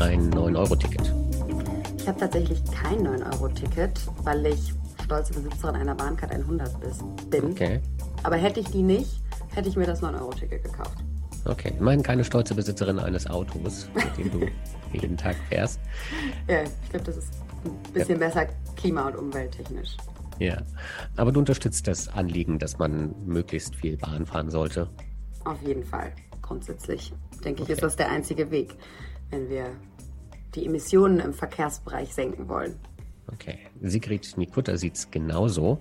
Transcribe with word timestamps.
ein 0.00 0.30
9-Euro-Ticket? 0.32 1.12
Ich 1.98 2.08
habe 2.08 2.20
tatsächlich 2.20 2.62
kein 2.70 3.06
9-Euro-Ticket, 3.06 4.00
weil 4.22 4.46
ich 4.46 4.72
stolze 5.04 5.34
Besitzerin 5.34 5.76
einer 5.76 5.94
Bahncard 5.94 6.32
100 6.32 7.30
bin. 7.30 7.44
Okay. 7.52 7.80
Aber 8.22 8.36
hätte 8.36 8.60
ich 8.60 8.68
die 8.68 8.82
nicht, 8.82 9.20
hätte 9.54 9.68
ich 9.68 9.76
mir 9.76 9.86
das 9.86 10.02
9-Euro-Ticket 10.02 10.64
gekauft. 10.64 10.98
Okay, 11.44 11.72
immerhin 11.78 12.02
keine 12.02 12.24
stolze 12.24 12.54
Besitzerin 12.54 12.98
eines 12.98 13.28
Autos, 13.28 13.88
mit 13.94 14.18
dem 14.18 14.30
du 14.32 14.46
jeden 14.92 15.16
Tag 15.16 15.36
fährst. 15.48 15.80
Ja, 16.48 16.62
ich 16.62 16.90
glaube, 16.90 17.06
das 17.06 17.16
ist 17.18 17.32
ein 17.64 17.92
bisschen 17.92 18.20
ja. 18.20 18.26
besser 18.26 18.46
klima- 18.76 19.06
und 19.06 19.16
umwelttechnisch. 19.16 19.96
Ja, 20.38 20.62
aber 21.16 21.32
du 21.32 21.38
unterstützt 21.38 21.86
das 21.86 22.08
Anliegen, 22.08 22.58
dass 22.58 22.78
man 22.78 23.14
möglichst 23.24 23.74
viel 23.76 23.96
Bahn 23.96 24.26
fahren 24.26 24.50
sollte. 24.50 24.88
Auf 25.44 25.62
jeden 25.62 25.84
Fall, 25.84 26.12
grundsätzlich. 26.42 27.12
Denke 27.44 27.62
okay. 27.62 27.72
ich, 27.72 27.76
ist 27.76 27.82
das 27.82 27.96
der 27.96 28.10
einzige 28.10 28.50
Weg, 28.50 28.74
wenn 29.30 29.48
wir 29.48 29.76
die 30.54 30.66
Emissionen 30.66 31.20
im 31.20 31.32
Verkehrsbereich 31.32 32.14
senken 32.14 32.48
wollen. 32.48 32.76
Okay, 33.32 33.58
Sigrid 33.82 34.36
Nikutta 34.36 34.76
sieht 34.76 34.94
es 34.94 35.10
genauso. 35.10 35.80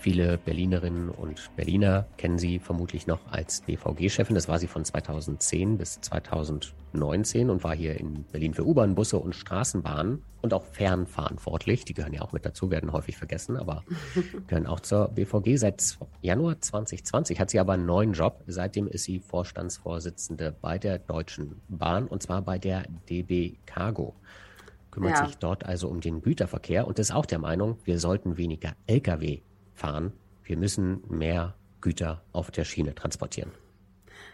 Viele 0.00 0.38
Berlinerinnen 0.38 1.10
und 1.10 1.54
Berliner 1.56 2.06
kennen 2.16 2.38
sie 2.38 2.58
vermutlich 2.58 3.06
noch 3.06 3.20
als 3.30 3.60
BVG-Chefin. 3.60 4.34
Das 4.34 4.48
war 4.48 4.58
sie 4.58 4.66
von 4.66 4.82
2010 4.82 5.76
bis 5.76 6.00
2019 6.00 7.50
und 7.50 7.62
war 7.64 7.76
hier 7.76 8.00
in 8.00 8.24
Berlin 8.32 8.54
für 8.54 8.66
U-Bahn, 8.66 8.94
Busse 8.94 9.18
und 9.18 9.34
Straßenbahnen 9.34 10.22
und 10.40 10.54
auch 10.54 10.64
fernverantwortlich. 10.64 11.84
Die 11.84 11.92
gehören 11.92 12.14
ja 12.14 12.22
auch 12.22 12.32
mit 12.32 12.46
dazu, 12.46 12.70
werden 12.70 12.94
häufig 12.94 13.18
vergessen, 13.18 13.58
aber 13.58 13.84
gehören 14.46 14.66
auch 14.66 14.80
zur 14.80 15.08
BVG. 15.08 15.56
Seit 15.56 15.98
Januar 16.22 16.58
2020 16.58 17.38
hat 17.38 17.50
sie 17.50 17.60
aber 17.60 17.74
einen 17.74 17.84
neuen 17.84 18.14
Job. 18.14 18.42
Seitdem 18.46 18.88
ist 18.88 19.04
sie 19.04 19.20
Vorstandsvorsitzende 19.20 20.56
bei 20.62 20.78
der 20.78 20.98
Deutschen 20.98 21.60
Bahn 21.68 22.06
und 22.06 22.22
zwar 22.22 22.40
bei 22.40 22.58
der 22.58 22.84
DB 23.10 23.58
Cargo 23.66 24.14
kümmert 24.90 25.18
ja. 25.18 25.26
sich 25.26 25.36
dort 25.36 25.66
also 25.66 25.88
um 25.88 26.00
den 26.00 26.22
Güterverkehr 26.22 26.86
und 26.86 26.98
ist 26.98 27.14
auch 27.14 27.26
der 27.26 27.38
Meinung, 27.38 27.76
wir 27.84 28.00
sollten 28.00 28.38
weniger 28.38 28.74
Lkw 28.86 29.42
fahren. 29.80 30.12
Wir 30.44 30.56
müssen 30.56 31.02
mehr 31.08 31.54
Güter 31.80 32.22
auf 32.32 32.50
der 32.50 32.64
Schiene 32.64 32.94
transportieren. 32.94 33.50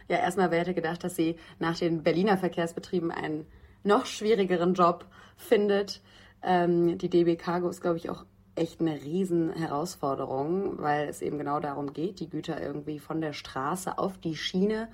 Ja, 0.09 0.19
erstmal, 0.19 0.51
wer 0.51 0.61
hätte 0.61 0.75
gedacht, 0.75 1.05
dass 1.05 1.17
sie 1.17 1.37
nach 1.59 1.79
den 1.79 2.03
Berliner 2.03 2.37
Verkehrsbetrieben 2.37 3.11
einen 3.11 3.47
noch 3.85 4.07
schwierigeren 4.07 4.75
Job 4.75 5.07
findet. 5.37 6.03
Ähm, 6.43 6.99
die 6.99 7.09
DB 7.09 7.37
Cargo 7.37 7.69
ist, 7.69 7.81
glaube 7.81 7.99
ich, 7.99 8.11
auch 8.11 8.25
echt 8.57 8.81
eine 8.81 9.01
riesen 9.03 9.53
Herausforderung, 9.53 10.79
weil 10.79 11.09
es 11.09 11.23
eben 11.23 11.39
genau 11.39 11.61
darum 11.61 11.93
geht, 11.93 12.21
die 12.21 12.31
Güter 12.31 12.61
irgendwie 12.61 12.99
von 12.99 13.21
der 13.21 13.33
Straße 13.33 13.99
auf 13.99 14.19
die 14.19 14.35
Schiene, 14.35 14.89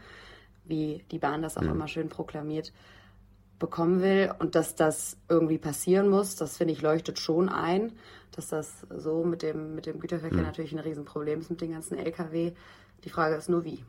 wie 0.64 1.05
die 1.11 1.19
Bahn 1.19 1.42
das 1.42 1.56
auch 1.56 1.62
mhm. 1.62 1.70
immer 1.70 1.89
schön 1.89 2.08
proklamiert, 2.08 2.73
bekommen 3.62 4.02
will 4.02 4.34
und 4.41 4.56
dass 4.56 4.74
das 4.74 5.16
irgendwie 5.28 5.56
passieren 5.56 6.08
muss, 6.08 6.34
das 6.34 6.56
finde 6.56 6.74
ich 6.74 6.82
leuchtet 6.82 7.20
schon 7.20 7.48
ein, 7.48 7.92
dass 8.32 8.48
das 8.48 8.84
so 8.91 9.24
mit 9.24 9.42
dem, 9.42 9.77
mit 9.77 9.86
dem 9.86 10.00
Güterverkehr 10.00 10.41
mhm. 10.41 10.44
natürlich 10.46 10.72
ein 10.72 10.80
Riesenproblem 10.80 11.41
ist 11.41 11.50
mit 11.50 11.60
den 11.60 11.70
ganzen 11.70 11.96
Lkw. 11.96 12.52
Die 13.05 13.08
Frage 13.08 13.36
ist 13.36 13.48
nur 13.48 13.64
wie. 13.64 13.84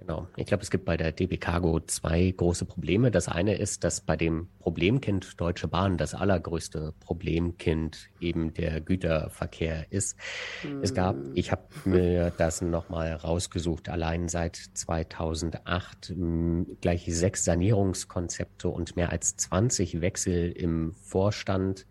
Genau. 0.00 0.26
Ich 0.36 0.46
glaube, 0.46 0.62
es 0.62 0.70
gibt 0.70 0.86
bei 0.86 0.96
der 0.96 1.12
DB 1.12 1.36
Cargo 1.36 1.78
zwei 1.80 2.32
große 2.34 2.64
Probleme. 2.64 3.10
Das 3.10 3.28
eine 3.28 3.56
ist, 3.56 3.84
dass 3.84 4.00
bei 4.00 4.16
dem 4.16 4.48
Problemkind 4.58 5.38
Deutsche 5.38 5.68
Bahn 5.68 5.98
das 5.98 6.14
allergrößte 6.14 6.94
Problemkind 7.00 8.08
eben 8.18 8.54
der 8.54 8.80
Güterverkehr 8.80 9.92
ist. 9.92 10.16
Mhm. 10.64 10.82
Es 10.82 10.94
gab, 10.94 11.16
hm. 11.16 11.32
ich 11.34 11.52
habe 11.52 11.64
mir 11.84 12.30
das 12.30 12.62
nochmal 12.62 13.12
rausgesucht, 13.12 13.90
allein 13.90 14.28
seit 14.28 14.56
2008 14.56 16.06
hm, 16.08 16.78
gleich 16.80 17.04
sechs 17.06 17.44
Sanierungskonzepte 17.44 18.70
und 18.70 18.96
mehr 18.96 19.10
als 19.10 19.36
20 19.36 20.00
Wechsel 20.00 20.50
im 20.50 20.94
Vorstand. 20.94 21.86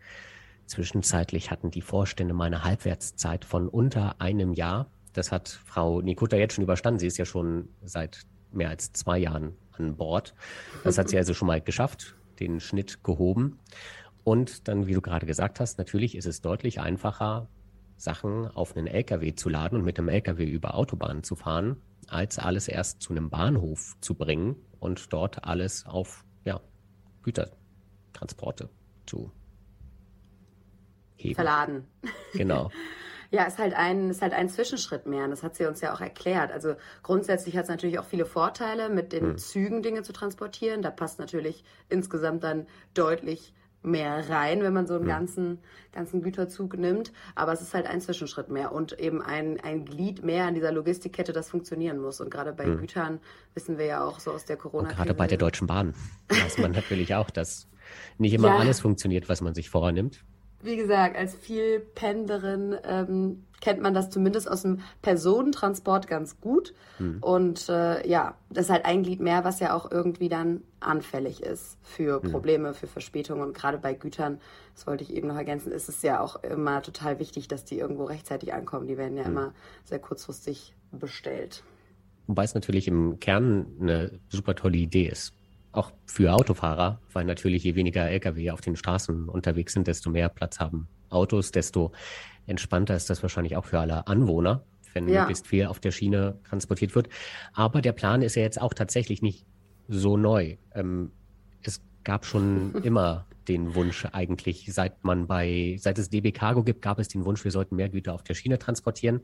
Zwischenzeitlich 0.66 1.52
hatten 1.52 1.72
die 1.72 1.82
Vorstände 1.82 2.34
meine 2.34 2.64
Halbwertszeit 2.64 3.46
von 3.46 3.68
unter 3.68 4.20
einem 4.20 4.54
Jahr. 4.54 4.92
Das 5.20 5.34
hat 5.34 5.50
Frau 5.50 6.00
Nikutta 6.00 6.38
jetzt 6.38 6.54
schon 6.54 6.64
überstanden. 6.64 6.98
Sie 6.98 7.08
ist 7.08 7.18
ja 7.18 7.26
schon 7.26 7.68
seit 7.84 8.22
mehr 8.54 8.70
als 8.70 8.94
zwei 8.94 9.18
Jahren 9.18 9.54
an 9.74 9.98
Bord. 9.98 10.34
Das 10.86 10.98
hat 10.98 11.10
sie 11.10 11.18
also 11.18 11.34
schon 11.34 11.50
mal 11.50 11.60
geschafft, 11.60 12.16
den 12.40 12.62
Schnitt 12.62 13.04
gehoben. 13.04 13.60
Und 14.24 14.70
dann, 14.70 14.88
wie 14.88 14.94
du 14.94 15.02
gerade 15.02 15.26
gesagt 15.26 15.60
hast, 15.60 15.78
natürlich 15.78 16.16
ist 16.16 16.26
es 16.26 16.40
deutlich 16.40 16.80
einfacher, 16.80 17.50
Sachen 17.98 18.48
auf 18.48 18.78
einen 18.78 18.88
LKW 18.88 19.36
zu 19.36 19.50
laden 19.50 19.80
und 19.80 19.84
mit 19.84 20.00
einem 20.00 20.08
LKW 20.08 20.46
über 20.46 20.76
Autobahnen 20.76 21.22
zu 21.22 21.36
fahren, 21.36 21.82
als 22.08 22.40
alles 22.40 22.70
erst 22.70 23.02
zu 23.02 23.12
einem 23.12 23.30
Bahnhof 23.30 23.98
zu 24.00 24.16
bringen 24.16 24.56
und 24.80 25.12
dort 25.12 25.44
alles 25.44 25.86
auf 25.86 26.24
ja, 26.46 26.62
Gütertransporte 27.24 28.70
zu 29.06 29.34
heben. 31.18 31.36
Verladen. 31.36 31.84
Genau. 32.32 32.72
Ja, 33.32 33.44
ist 33.44 33.60
halt 33.60 33.74
ein, 33.76 34.10
ist 34.10 34.22
halt 34.22 34.34
ein 34.34 34.50
Zwischenschritt 34.50 35.06
mehr. 35.06 35.24
Und 35.24 35.32
das 35.32 35.44
hat 35.44 35.56
sie 35.56 35.66
uns 35.66 35.82
ja 35.82 35.94
auch 35.94 36.02
erklärt. 36.02 36.52
Also 36.52 36.76
grundsätzlich 37.04 37.56
hat 37.56 37.64
es 37.64 37.70
natürlich 37.70 38.00
auch 38.00 38.06
viele 38.06 38.26
Vorteile, 38.26 38.90
mit 38.90 39.14
den 39.14 39.24
hm. 39.24 39.38
Zügen 39.38 39.84
Dinge 39.84 40.02
zu 40.02 40.14
transportieren. 40.14 40.82
Da 40.82 40.90
passt 40.90 41.20
natürlich 41.20 41.64
insgesamt 41.90 42.44
dann 42.44 42.66
deutlich 42.94 43.54
mehr 43.82 44.30
rein, 44.30 44.62
wenn 44.62 44.74
man 44.74 44.88
so 44.88 44.96
einen 44.96 45.04
hm. 45.04 45.10
ganzen, 45.10 45.60
ganzen 45.92 46.24
Güterzug 46.24 46.78
nimmt. 46.78 47.14
Aber 47.36 47.54
es 47.54 47.62
ist 47.62 47.76
halt 47.76 47.86
ein 47.86 48.02
Zwischenschritt 48.02 48.50
mehr 48.50 48.72
und 48.72 49.00
eben 49.00 49.22
ein, 49.22 49.60
ein 49.60 49.86
Glied 49.86 50.24
mehr 50.24 50.46
an 50.46 50.56
dieser 50.56 50.72
Logistikkette, 50.72 51.32
das 51.32 51.50
funktionieren 51.50 52.00
muss. 52.00 52.20
Und 52.22 52.32
gerade 52.32 52.52
bei 52.52 52.66
hm. 52.66 52.80
Gütern 52.80 53.20
wissen 53.54 53.78
wir 53.78 53.86
ja 53.86 54.04
auch 54.04 54.20
so 54.20 54.32
aus 54.32 54.46
der 54.46 54.58
corona 54.58 54.90
-Krise. 54.90 54.96
Gerade 54.96 55.14
bei 55.14 55.28
der 55.28 55.38
Deutschen 55.38 55.68
Bahn 55.68 55.94
weiß 56.30 56.58
man 56.58 56.72
natürlich 56.74 57.14
auch, 57.14 57.30
dass 57.30 57.68
nicht 58.18 58.34
immer 58.34 58.50
ja. 58.50 58.58
alles 58.58 58.80
funktioniert, 58.80 59.30
was 59.30 59.42
man 59.42 59.54
sich 59.54 59.70
vornimmt 59.70 60.24
wie 60.62 60.76
gesagt, 60.76 61.16
als 61.16 61.36
viel 61.36 61.80
Pendlerin 61.80 62.76
ähm, 62.84 63.44
kennt 63.62 63.82
man 63.82 63.94
das 63.94 64.10
zumindest 64.10 64.50
aus 64.50 64.62
dem 64.64 64.80
Personentransport 65.02 66.08
ganz 66.08 66.40
gut. 66.40 66.74
Mhm. 66.98 67.18
Und 67.22 67.70
äh, 67.70 68.08
ja, 68.08 68.36
das 68.50 68.66
ist 68.66 68.72
halt 68.72 68.86
ein 68.86 69.04
Glied 69.04 69.20
mehr, 69.20 69.44
was 69.44 69.60
ja 69.60 69.74
auch 69.74 69.90
irgendwie 69.92 70.30
dann 70.30 70.62
anfällig 70.80 71.44
ist 71.44 71.78
für 71.82 72.22
hm. 72.22 72.32
Probleme, 72.32 72.70
mhm. 72.70 72.74
für 72.74 72.88
Verspätungen. 72.88 73.44
Und 73.44 73.54
gerade 73.54 73.78
bei 73.78 73.94
Gütern, 73.94 74.40
das 74.76 74.88
wollte 74.88 75.04
ich 75.04 75.14
eben 75.14 75.28
noch 75.28 75.36
ergänzen, 75.36 75.72
ist 75.72 75.90
es 75.90 76.02
ja 76.02 76.22
auch 76.22 76.42
immer 76.44 76.82
total 76.82 77.20
wichtig, 77.20 77.48
dass 77.48 77.66
die 77.66 77.78
irgendwo 77.78 78.06
rechtzeitig 78.06 78.54
ankommen. 78.54 78.88
Die 78.88 78.98
werden 78.98 79.18
ja 79.18 79.24
mhm. 79.24 79.32
immer 79.32 79.54
sehr 79.84 80.00
kurzfristig 80.00 80.74
bestellt. 80.92 81.64
Wobei 82.28 82.44
es 82.44 82.54
natürlich 82.54 82.88
im 82.88 83.20
Kern 83.20 83.66
eine 83.82 84.20
super 84.30 84.56
tolle 84.56 84.78
Idee 84.78 85.08
ist 85.08 85.34
auch 85.72 85.92
für 86.06 86.34
Autofahrer, 86.34 87.00
weil 87.14 87.26
natürlich 87.26 87.64
je 87.64 87.76
weniger 87.76 88.10
Lkw 88.10 88.52
auf 88.52 88.62
den 88.62 88.76
Straßen 88.76 89.30
unterwegs 89.30 89.74
sind, 89.74 89.88
desto 89.88 90.10
mehr 90.10 90.30
Platz 90.30 90.60
haben 90.60 90.88
Autos, 91.10 91.52
desto 91.52 91.92
entspannter 92.48 92.96
ist 92.96 93.10
das 93.10 93.22
wahrscheinlich 93.22 93.56
auch 93.56 93.66
für 93.66 93.80
alle 93.80 94.08
Anwohner, 94.08 94.64
wenn 94.94 95.08
ja. 95.08 95.22
möglichst 95.22 95.48
viel 95.48 95.66
auf 95.66 95.80
der 95.80 95.92
Schiene 95.92 96.40
transportiert 96.48 96.96
wird. 96.96 97.10
Aber 97.54 97.82
der 97.82 97.92
Plan 97.92 98.22
ist 98.22 98.36
ja 98.36 98.42
jetzt 98.42 98.60
auch 98.62 98.74
tatsächlich 98.74 99.22
nicht 99.22 99.46
so 99.88 100.18
neu. 100.18 100.58
Ähm, 100.74 101.12
es 101.62 101.82
gab 102.04 102.26
schon 102.26 102.74
immer 102.84 103.28
den 103.48 103.76
Wunsch 103.76 104.06
eigentlich, 104.12 104.72
seit 104.72 105.04
man 105.04 105.28
bei, 105.28 105.78
seit 105.80 105.98
es 105.98 106.10
DB 106.10 106.32
Cargo 106.32 106.64
gibt, 106.64 106.82
gab 106.82 107.00
es 107.00 107.08
den 107.08 107.26
Wunsch, 107.26 107.44
wir 107.44 107.52
sollten 107.52 107.76
mehr 107.76 107.90
Güter 107.90 108.14
auf 108.14 108.24
der 108.24 108.36
Schiene 108.36 108.60
transportieren. 108.60 109.22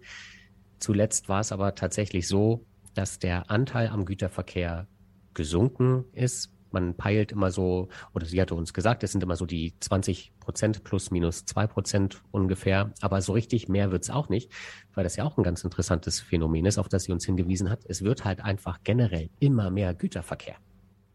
Zuletzt 0.80 1.30
war 1.30 1.40
es 1.40 1.52
aber 1.52 1.76
tatsächlich 1.76 2.28
so, 2.28 2.66
dass 2.96 3.20
der 3.20 3.50
Anteil 3.52 3.90
am 3.90 4.06
Güterverkehr 4.06 4.88
gesunken 5.36 6.06
ist. 6.14 6.52
Man 6.72 6.96
peilt 6.96 7.32
immer 7.32 7.52
so, 7.52 7.88
oder 8.14 8.26
sie 8.26 8.42
hatte 8.42 8.56
uns 8.56 8.74
gesagt, 8.74 9.04
es 9.04 9.12
sind 9.12 9.24
immer 9.24 9.38
so 9.38 9.46
die 9.46 9.74
20 9.80 10.34
Prozent 10.40 10.84
plus 10.84 11.10
minus 11.10 11.46
zwei 11.46 11.68
Prozent 11.68 12.22
ungefähr. 12.32 12.92
Aber 13.00 13.22
so 13.22 13.32
richtig 13.32 13.70
mehr 13.70 13.92
wird's 13.92 14.10
auch 14.10 14.28
nicht, 14.28 14.52
weil 14.94 15.06
das 15.06 15.16
ja 15.16 15.24
auch 15.24 15.38
ein 15.38 15.44
ganz 15.44 15.64
interessantes 15.64 16.20
Phänomen 16.20 16.66
ist, 16.66 16.78
auf 16.78 16.90
das 16.90 17.04
sie 17.04 17.14
uns 17.14 17.26
hingewiesen 17.26 17.70
hat. 17.70 17.86
Es 17.86 18.04
wird 18.04 18.26
halt 18.26 18.44
einfach 18.44 18.80
generell 18.84 19.30
immer 19.40 19.70
mehr 19.70 19.94
Güterverkehr. 19.94 20.56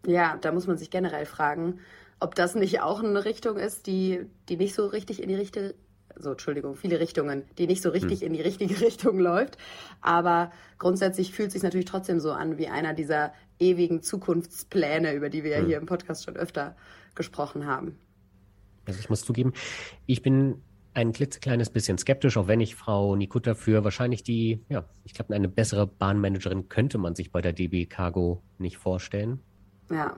Ja, 0.06 0.38
da 0.40 0.52
muss 0.52 0.66
man 0.66 0.78
sich 0.78 0.88
generell 0.88 1.26
fragen, 1.26 1.80
ob 2.20 2.34
das 2.34 2.54
nicht 2.54 2.80
auch 2.80 3.02
eine 3.02 3.24
Richtung 3.24 3.58
ist, 3.58 3.86
die, 3.86 4.26
die 4.48 4.56
nicht 4.56 4.74
so 4.74 4.86
richtig 4.86 5.22
in 5.22 5.28
die 5.28 5.34
richtige 5.34 5.74
so 6.16 6.32
Entschuldigung, 6.32 6.76
viele 6.76 7.00
Richtungen, 7.00 7.44
die 7.58 7.66
nicht 7.66 7.82
so 7.82 7.90
richtig 7.90 8.20
hm. 8.20 8.28
in 8.28 8.32
die 8.34 8.40
richtige 8.40 8.80
Richtung 8.86 9.18
läuft. 9.18 9.56
Aber 10.00 10.52
grundsätzlich 10.78 11.32
fühlt 11.32 11.48
es 11.48 11.54
sich 11.54 11.62
natürlich 11.62 11.86
trotzdem 11.86 12.20
so 12.20 12.32
an 12.32 12.58
wie 12.58 12.68
einer 12.68 12.94
dieser 12.94 13.32
ewigen 13.58 14.02
Zukunftspläne, 14.02 15.14
über 15.14 15.30
die 15.30 15.44
wir 15.44 15.56
hm. 15.56 15.62
ja 15.62 15.68
hier 15.68 15.78
im 15.78 15.86
Podcast 15.86 16.24
schon 16.24 16.36
öfter 16.36 16.76
gesprochen 17.14 17.66
haben. 17.66 17.98
Also 18.86 18.98
ich 18.98 19.10
muss 19.10 19.22
zugeben, 19.22 19.52
ich 20.06 20.22
bin 20.22 20.62
ein 20.94 21.12
klitzekleines 21.12 21.70
bisschen 21.70 21.98
skeptisch, 21.98 22.36
auch 22.36 22.48
wenn 22.48 22.60
ich 22.60 22.74
Frau 22.74 23.14
Nikutta 23.14 23.54
für 23.54 23.84
wahrscheinlich 23.84 24.22
die, 24.22 24.64
ja, 24.68 24.84
ich 25.04 25.14
glaube, 25.14 25.34
eine 25.34 25.48
bessere 25.48 25.86
Bahnmanagerin 25.86 26.68
könnte 26.68 26.98
man 26.98 27.14
sich 27.14 27.30
bei 27.30 27.40
der 27.40 27.52
DB 27.52 27.86
Cargo 27.86 28.42
nicht 28.58 28.76
vorstellen. 28.76 29.40
Ja, 29.90 30.16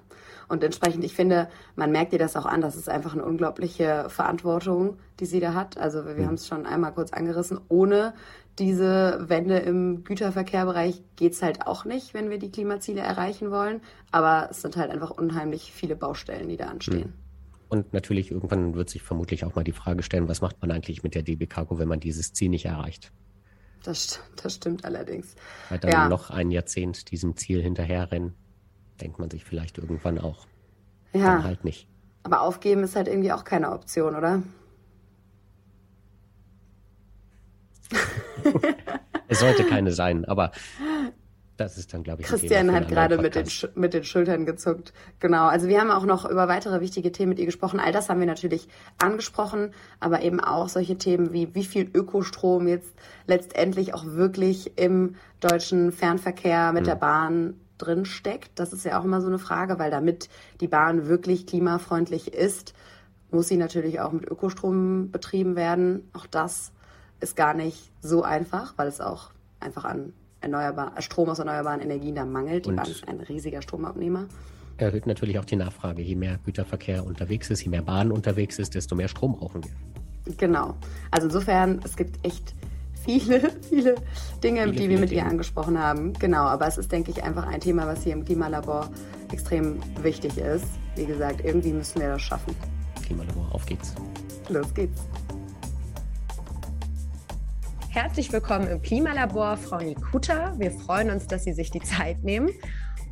und 0.49 0.63
entsprechend, 0.63 1.03
ich 1.03 1.15
finde, 1.15 1.49
man 1.77 1.93
merkt 1.93 2.13
ihr 2.13 2.19
das 2.19 2.37
auch 2.37 2.45
an, 2.45 2.61
das 2.61 2.77
ist 2.77 2.89
einfach 2.89 3.15
eine 3.15 3.25
unglaubliche 3.25 4.11
Verantwortung, 4.11 4.99
die 5.19 5.25
sie 5.25 5.41
da 5.41 5.55
hat. 5.55 5.79
Also 5.79 6.05
wir 6.05 6.15
mhm. 6.15 6.27
haben 6.27 6.35
es 6.35 6.47
schon 6.47 6.67
einmal 6.67 6.93
kurz 6.93 7.13
angerissen, 7.13 7.59
ohne 7.69 8.13
diese 8.59 9.25
Wende 9.29 9.59
im 9.61 10.05
Güterverkehrbereich 10.05 11.03
geht 11.17 11.33
es 11.33 11.43
halt 11.43 11.67
auch 11.67 11.87
nicht, 11.87 12.13
wenn 12.13 12.29
wir 12.29 12.39
die 12.39 12.51
Klimaziele 12.51 13.01
erreichen 13.01 13.51
wollen. 13.51 13.81
Aber 14.11 14.49
es 14.51 14.61
sind 14.61 14.77
halt 14.77 14.91
einfach 14.91 15.11
unheimlich 15.11 15.73
viele 15.73 15.97
Baustellen, 15.97 16.49
die 16.49 16.59
da 16.59 16.67
anstehen. 16.67 17.15
Mhm. 17.17 17.23
Und 17.71 17.95
natürlich 17.95 18.31
irgendwann 18.31 18.75
wird 18.75 18.91
sich 18.91 19.03
vermutlich 19.03 19.47
auch 19.47 19.55
mal 19.55 19.65
die 19.65 19.73
Frage 19.73 20.03
stellen, 20.03 20.29
was 20.29 20.43
macht 20.43 20.61
man 20.61 20.71
eigentlich 20.71 21.03
mit 21.03 21.15
der 21.15 21.23
DB 21.23 21.47
Cargo, 21.47 21.79
wenn 21.79 21.89
man 21.89 22.01
dieses 22.01 22.35
Ziel 22.35 22.51
nicht 22.51 22.67
erreicht? 22.67 23.11
Das, 23.83 24.21
das 24.37 24.57
stimmt 24.57 24.85
allerdings. 24.85 25.35
Weil 25.71 25.79
dann 25.79 25.91
ja. 25.91 26.09
noch 26.11 26.29
ein 26.29 26.51
Jahrzehnt 26.51 27.11
diesem 27.11 27.39
Ziel 27.39 27.63
hinterherrennen 27.63 28.35
denkt 29.03 29.19
man 29.19 29.31
sich 29.31 29.45
vielleicht 29.45 29.79
irgendwann 29.79 30.19
auch. 30.19 30.47
Ja. 31.13 31.37
Dann 31.37 31.45
halt 31.45 31.65
nicht. 31.65 31.89
Aber 32.23 32.41
aufgeben 32.43 32.85
ist 32.85 32.97
halt 32.97 33.09
irgendwie 33.09 33.33
auch 33.33 33.45
keine 33.45 33.73
Option, 33.73 34.15
oder? 34.15 34.43
es 39.29 39.41
sollte 39.41 39.65
keine 39.65 39.93
sein, 39.93 40.25
aber 40.25 40.53
das 41.57 41.77
ist 41.77 41.93
dann, 41.93 42.03
glaube 42.03 42.23
ich, 42.23 42.29
Christian 42.29 42.73
hat 42.73 42.89
gerade 42.89 43.19
mit 43.19 43.35
den, 43.35 43.47
mit 43.75 43.93
den 43.93 44.05
Schultern 44.05 44.47
gezuckt. 44.47 44.93
Genau. 45.21 45.47
Also 45.47 45.69
wir 45.69 45.81
haben 45.81 45.91
auch 45.91 46.07
noch 46.07 46.29
über 46.29 46.49
weitere 46.49 46.81
wichtige 46.81 47.13
Themen 47.13 47.31
mit 47.31 47.39
ihr 47.39 47.47
gesprochen. 47.47 47.79
All 47.79 47.93
das 47.93 48.09
haben 48.09 48.21
wir 48.21 48.27
natürlich 48.27 48.69
angesprochen, 48.99 49.73
aber 50.01 50.23
eben 50.23 50.41
auch 50.41 50.69
solche 50.69 50.97
Themen 50.97 51.33
wie 51.33 51.55
wie 51.55 51.65
viel 51.65 51.91
Ökostrom 51.93 52.69
jetzt 52.69 52.95
letztendlich 53.27 53.95
auch 53.95 54.07
wirklich 54.07 54.79
im 54.79 55.17
deutschen 55.41 55.93
Fernverkehr 55.93 56.73
mit 56.73 56.81
hm. 56.81 56.87
der 56.87 56.97
Bahn 56.97 57.55
drin 57.83 58.05
steckt. 58.05 58.59
Das 58.59 58.73
ist 58.73 58.85
ja 58.85 58.99
auch 58.99 59.05
immer 59.05 59.21
so 59.21 59.29
eine 59.29 59.39
Frage, 59.39 59.79
weil 59.79 59.91
damit 59.91 60.29
die 60.61 60.69
Bahn 60.69 61.07
wirklich 61.07 61.47
klimafreundlich 61.47 62.33
ist, 62.33 62.75
muss 63.31 63.49
sie 63.49 63.57
natürlich 63.57 64.01
auch 64.01 64.13
mit 64.13 64.31
Ökostrom 64.31 65.11
betrieben 65.11 65.57
werden. 65.57 66.09
Auch 66.13 66.27
das 66.27 66.73
ist 67.21 67.37
gar 67.37 67.55
nicht 67.55 67.91
so 68.01 68.23
einfach, 68.23 68.75
weil 68.77 68.89
es 68.89 69.01
auch 69.01 69.31
einfach 69.61 69.85
an 69.85 70.13
erneuerbar, 70.41 71.01
Strom 71.01 71.29
aus 71.29 71.39
erneuerbaren 71.39 71.81
Energien 71.81 72.15
da 72.15 72.25
mangelt. 72.25 72.67
Die 72.67 72.71
Und 72.71 72.77
Bahn 72.77 72.87
ist 72.87 73.09
ein 73.09 73.21
riesiger 73.21 73.63
Stromabnehmer. 73.63 74.27
Erhöht 74.77 75.07
natürlich 75.07 75.39
auch 75.39 75.45
die 75.45 75.57
Nachfrage. 75.57 76.03
Je 76.03 76.17
mehr 76.17 76.39
Güterverkehr 76.45 77.07
unterwegs 77.07 77.51
ist, 77.51 77.63
je 77.63 77.71
mehr 77.71 77.83
Bahn 77.83 78.11
unterwegs 78.11 78.59
ist, 78.59 78.75
desto 78.75 78.95
mehr 78.95 79.09
Strom 79.09 79.37
brauchen 79.37 79.63
wir. 79.65 80.35
Genau. 80.37 80.75
Also 81.11 81.29
insofern, 81.29 81.81
es 81.85 81.97
gibt 81.97 82.25
echt 82.25 82.55
viele, 83.05 83.53
viele 83.69 83.95
Dinge, 84.43 84.63
viele, 84.63 84.73
die 84.73 84.89
wir 84.89 84.99
mit 84.99 85.11
Dinge. 85.11 85.23
ihr 85.23 85.27
angesprochen 85.27 85.79
haben. 85.79 86.13
Genau, 86.15 86.43
aber 86.43 86.67
es 86.67 86.79
ist, 86.79 86.91
denke 86.93 87.11
ich, 87.11 87.23
einfach 87.23 87.47
ein 87.47 87.61
Thema, 87.61 87.87
was 87.87 88.03
hier 88.03 88.13
im 88.13 88.25
Klimalabor 88.25 88.89
extrem 89.33 89.79
wichtig 90.03 90.39
ist. 90.39 90.67
Wie 90.97 91.07
gesagt, 91.07 91.45
irgendwie 91.45 91.73
müssen 91.73 92.01
wir 92.01 92.09
das 92.09 92.23
schaffen. 92.23 92.55
Klimalabor, 93.05 93.49
auf 93.53 93.67
geht's. 93.67 93.95
Los 94.49 94.73
geht's. 94.75 95.01
Herzlich 97.89 98.33
willkommen 98.33 98.69
im 98.69 98.81
Klimalabor, 98.81 99.57
Frau 99.57 99.79
Nikuta. 99.79 100.59
Wir 100.59 100.71
freuen 100.71 101.11
uns, 101.11 101.27
dass 101.27 101.45
Sie 101.45 101.53
sich 101.53 101.71
die 101.71 101.81
Zeit 101.81 102.23
nehmen. 102.25 102.51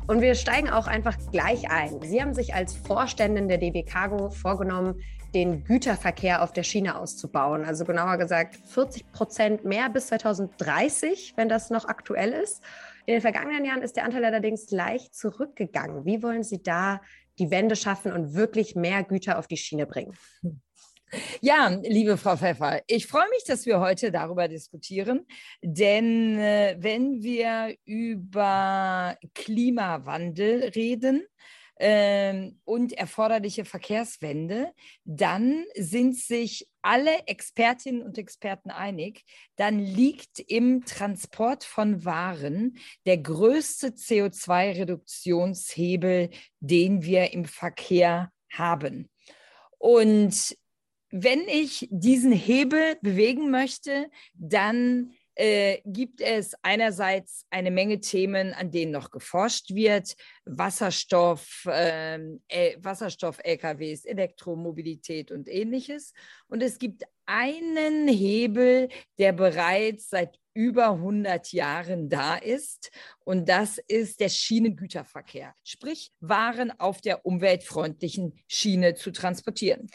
Und 0.07 0.21
wir 0.21 0.33
steigen 0.35 0.69
auch 0.69 0.87
einfach 0.87 1.15
gleich 1.31 1.69
ein. 1.69 2.01
Sie 2.01 2.21
haben 2.21 2.33
sich 2.33 2.55
als 2.55 2.75
Vorständin 2.75 3.47
der 3.47 3.59
DB 3.59 3.83
Cargo 3.83 4.31
vorgenommen, 4.31 4.95
den 5.33 5.63
Güterverkehr 5.63 6.43
auf 6.43 6.51
der 6.51 6.63
Schiene 6.63 6.97
auszubauen. 6.97 7.63
Also 7.65 7.85
genauer 7.85 8.17
gesagt 8.17 8.57
40 8.67 9.11
Prozent 9.11 9.65
mehr 9.65 9.89
bis 9.89 10.07
2030, 10.07 11.33
wenn 11.35 11.49
das 11.49 11.69
noch 11.69 11.85
aktuell 11.85 12.31
ist. 12.33 12.61
In 13.05 13.13
den 13.13 13.21
vergangenen 13.21 13.65
Jahren 13.65 13.81
ist 13.81 13.95
der 13.95 14.05
Anteil 14.05 14.25
allerdings 14.25 14.71
leicht 14.71 15.15
zurückgegangen. 15.15 16.05
Wie 16.05 16.21
wollen 16.21 16.43
Sie 16.43 16.61
da 16.61 17.01
die 17.39 17.49
Wende 17.49 17.75
schaffen 17.75 18.11
und 18.11 18.33
wirklich 18.33 18.75
mehr 18.75 19.03
Güter 19.03 19.39
auf 19.39 19.47
die 19.47 19.57
Schiene 19.57 19.85
bringen? 19.85 20.13
Ja, 21.41 21.67
liebe 21.83 22.15
Frau 22.15 22.37
Pfeffer, 22.37 22.81
ich 22.87 23.07
freue 23.07 23.27
mich, 23.31 23.43
dass 23.45 23.65
wir 23.65 23.81
heute 23.81 24.11
darüber 24.11 24.47
diskutieren, 24.47 25.25
denn 25.61 26.37
äh, 26.39 26.77
wenn 26.79 27.21
wir 27.21 27.75
über 27.83 29.17
Klimawandel 29.33 30.71
reden, 30.73 31.25
ähm, 31.83 32.59
und 32.63 32.93
erforderliche 32.93 33.65
Verkehrswende, 33.65 34.71
dann 35.03 35.65
sind 35.75 36.15
sich 36.15 36.69
alle 36.83 37.25
Expertinnen 37.25 38.03
und 38.03 38.19
Experten 38.19 38.69
einig, 38.69 39.23
dann 39.55 39.79
liegt 39.79 40.39
im 40.39 40.85
Transport 40.85 41.63
von 41.63 42.05
Waren 42.05 42.77
der 43.07 43.17
größte 43.17 43.87
CO2-Reduktionshebel, 43.89 46.29
den 46.59 47.01
wir 47.01 47.33
im 47.33 47.45
Verkehr 47.45 48.31
haben. 48.51 49.09
Und 49.79 50.55
wenn 51.09 51.47
ich 51.47 51.87
diesen 51.89 52.31
Hebel 52.31 52.97
bewegen 53.01 53.49
möchte, 53.49 54.11
dann 54.33 55.13
äh, 55.35 55.81
gibt 55.85 56.21
es 56.21 56.53
einerseits 56.61 57.45
eine 57.49 57.71
Menge 57.71 57.99
Themen, 57.99 58.53
an 58.53 58.71
denen 58.71 58.91
noch 58.91 59.11
geforscht 59.11 59.73
wird. 59.73 60.15
Wasserstoff, 60.45 61.65
äh, 61.65 62.19
Wasserstoff-LKWs, 62.79 64.05
Elektromobilität 64.05 65.31
und 65.31 65.47
ähnliches. 65.47 66.13
Und 66.47 66.61
es 66.61 66.77
gibt 66.77 67.03
einen 67.25 68.07
Hebel, 68.07 68.89
der 69.17 69.31
bereits 69.31 70.09
seit 70.09 70.40
über 70.53 70.91
100 70.91 71.51
Jahren 71.53 72.09
da 72.09 72.35
ist. 72.35 72.91
Und 73.23 73.47
das 73.47 73.77
ist 73.77 74.19
der 74.19 74.29
Schienengüterverkehr, 74.29 75.53
sprich 75.63 76.11
Waren 76.19 76.71
auf 76.79 77.01
der 77.01 77.25
umweltfreundlichen 77.25 78.39
Schiene 78.47 78.95
zu 78.95 79.11
transportieren. 79.11 79.89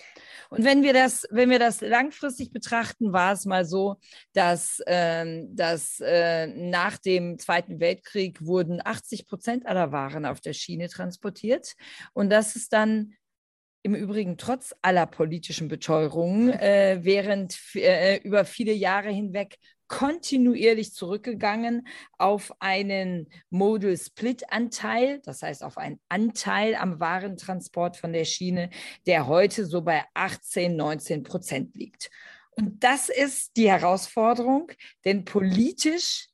Und 0.49 0.65
wenn 0.65 0.83
wir 0.83 0.93
das, 0.93 1.27
wenn 1.31 1.51
wir 1.51 1.59
das 1.59 1.81
langfristig 1.81 2.53
betrachten, 2.53 3.13
war 3.13 3.33
es 3.33 3.45
mal 3.45 3.65
so, 3.65 3.97
dass, 4.33 4.81
äh, 4.87 5.45
dass 5.49 6.01
äh, 6.01 6.47
nach 6.47 6.99
dem 6.99 7.39
Zweiten 7.39 7.81
Weltkrieg 7.81 8.45
wurden 8.45 8.81
80 8.85 9.27
Prozent 9.27 9.67
aller 9.67 9.93
Waren 9.93 10.25
auf 10.25 10.41
der 10.41 10.53
Schiene 10.53 10.89
transportiert. 10.89 11.75
Und 12.13 12.31
das 12.31 12.57
ist 12.57 12.73
dann 12.73 13.15
im 13.87 13.95
Übrigen 13.95 14.37
trotz 14.37 14.75
aller 14.83 15.07
politischen 15.07 15.69
Beteuerungen 15.69 16.53
äh, 16.53 16.99
während 17.03 17.57
äh, 17.77 18.19
über 18.25 18.45
viele 18.45 18.73
Jahre 18.73 19.11
hinweg 19.11 19.59
kontinuierlich 19.89 20.93
zurückgegangen 20.93 21.87
auf 22.19 22.55
einen 22.61 23.29
Modal 23.51 23.97
Split 23.97 24.53
Anteil, 24.53 25.21
das 25.25 25.43
heißt 25.43 25.63
auf 25.63 25.79
einen 25.79 26.01
Anteil 26.09 26.75
am 26.75 27.01
Warentransport 27.01 27.97
von 27.97 28.13
der 28.13 28.25
Schiene, 28.25 28.71
der 29.07 29.27
heute 29.27 29.67
so 29.67 29.83
bei 29.83 30.05
18, 30.15 30.77
19 30.77 31.23
Prozent 31.23 31.77
liegt. 31.77 32.11
Und 32.51 32.83
das 32.83 33.09
ist 33.09 33.57
die 33.57 33.71
Herausforderung, 33.71 34.73
denn 35.05 35.25
politisch 35.25 36.29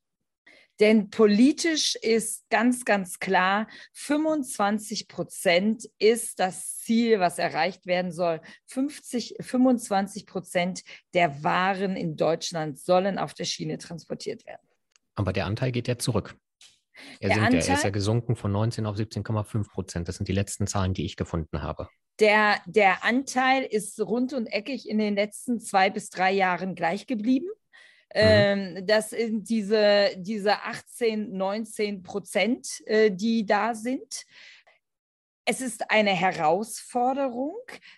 denn 0.83 1.11
politisch 1.11 1.95
ist 1.95 2.45
ganz, 2.51 2.85
ganz 2.85 3.21
klar, 3.21 3.69
25 3.93 5.07
Prozent 5.07 5.89
ist 6.01 6.41
das 6.41 6.79
Ziel, 6.79 7.21
was 7.21 7.39
erreicht 7.39 7.87
werden 7.87 8.11
soll. 8.11 8.41
50, 8.67 9.37
25 9.39 10.27
Prozent 10.27 10.83
der 11.15 11.45
Waren 11.45 11.95
in 11.95 12.17
Deutschland 12.17 12.81
sollen 12.81 13.21
auf 13.21 13.33
der 13.33 13.45
Schiene 13.45 13.79
transportiert 13.79 14.45
werden. 14.45 14.67
Aber 15.15 15.33
der 15.33 15.47
Anteil 15.47 15.71
geht 15.71 15.87
ja 15.87 15.99
zurück. 15.99 16.37
Er, 17.21 17.29
der 17.29 17.43
Anteil, 17.43 17.63
ja, 17.63 17.75
ist 17.75 17.85
ja 17.85 17.91
gesunken 17.91 18.35
von 18.35 18.51
19 18.51 18.85
auf 18.85 18.97
17,5 18.97 19.71
Prozent. 19.71 20.09
Das 20.09 20.17
sind 20.17 20.27
die 20.29 20.33
letzten 20.33 20.67
Zahlen, 20.67 20.95
die 20.95 21.05
ich 21.05 21.15
gefunden 21.15 21.63
habe. 21.63 21.89
Der, 22.19 22.57
der 22.67 23.05
Anteil 23.05 23.63
ist 23.63 24.01
rund 24.01 24.33
und 24.33 24.49
eckig 24.49 24.89
in 24.89 24.99
den 24.99 25.15
letzten 25.15 25.61
zwei 25.61 25.91
bis 25.91 26.11
drei 26.11 26.33
Jahren 26.33 26.75
gleich 26.75 27.07
geblieben. 27.07 27.49
Mhm. 28.15 28.21
Ähm, 28.21 28.87
das 28.87 29.11
sind 29.11 29.49
diese, 29.49 30.11
diese 30.17 30.63
18, 30.63 31.37
19 31.37 32.03
Prozent, 32.03 32.83
äh, 32.87 33.11
die 33.11 33.47
da 33.47 33.75
sind. 33.75 34.25
Es 35.45 35.61
ist 35.61 35.91
eine 35.91 36.13
Herausforderung, 36.13 37.57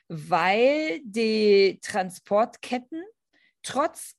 weil 0.08 1.00
die 1.04 1.78
Transportketten 1.82 3.02
trotz 3.62 4.14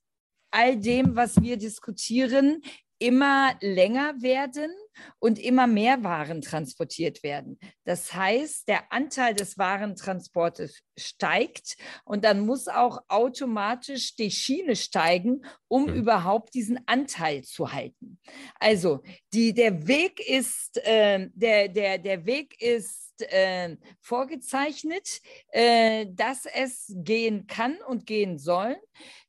all 0.51 0.77
dem, 0.77 1.15
was 1.15 1.41
wir 1.41 1.57
diskutieren, 1.57 2.61
immer 2.99 3.55
länger 3.61 4.21
werden 4.21 4.71
und 5.19 5.39
immer 5.39 5.67
mehr 5.67 6.03
Waren 6.03 6.41
transportiert 6.41 7.23
werden. 7.23 7.59
Das 7.83 8.13
heißt, 8.13 8.67
der 8.67 8.91
Anteil 8.91 9.33
des 9.33 9.57
Warentransportes 9.57 10.81
steigt 10.97 11.77
und 12.03 12.23
dann 12.23 12.45
muss 12.45 12.67
auch 12.67 12.99
automatisch 13.07 14.15
die 14.15 14.31
Schiene 14.31 14.75
steigen, 14.75 15.45
um 15.67 15.83
mhm. 15.83 15.95
überhaupt 15.95 16.53
diesen 16.53 16.79
Anteil 16.87 17.43
zu 17.43 17.71
halten. 17.71 18.19
Also 18.59 19.01
die, 19.33 19.53
der 19.53 19.87
Weg 19.87 20.19
ist, 20.19 20.77
äh, 20.85 21.29
der, 21.33 21.69
der, 21.69 21.97
der 21.97 22.25
Weg 22.25 22.61
ist 22.61 23.21
äh, 23.21 23.77
vorgezeichnet, 24.01 25.21
äh, 25.49 26.07
dass 26.09 26.45
es 26.45 26.93
gehen 26.95 27.47
kann 27.47 27.77
und 27.87 28.05
gehen 28.05 28.37
soll. 28.37 28.77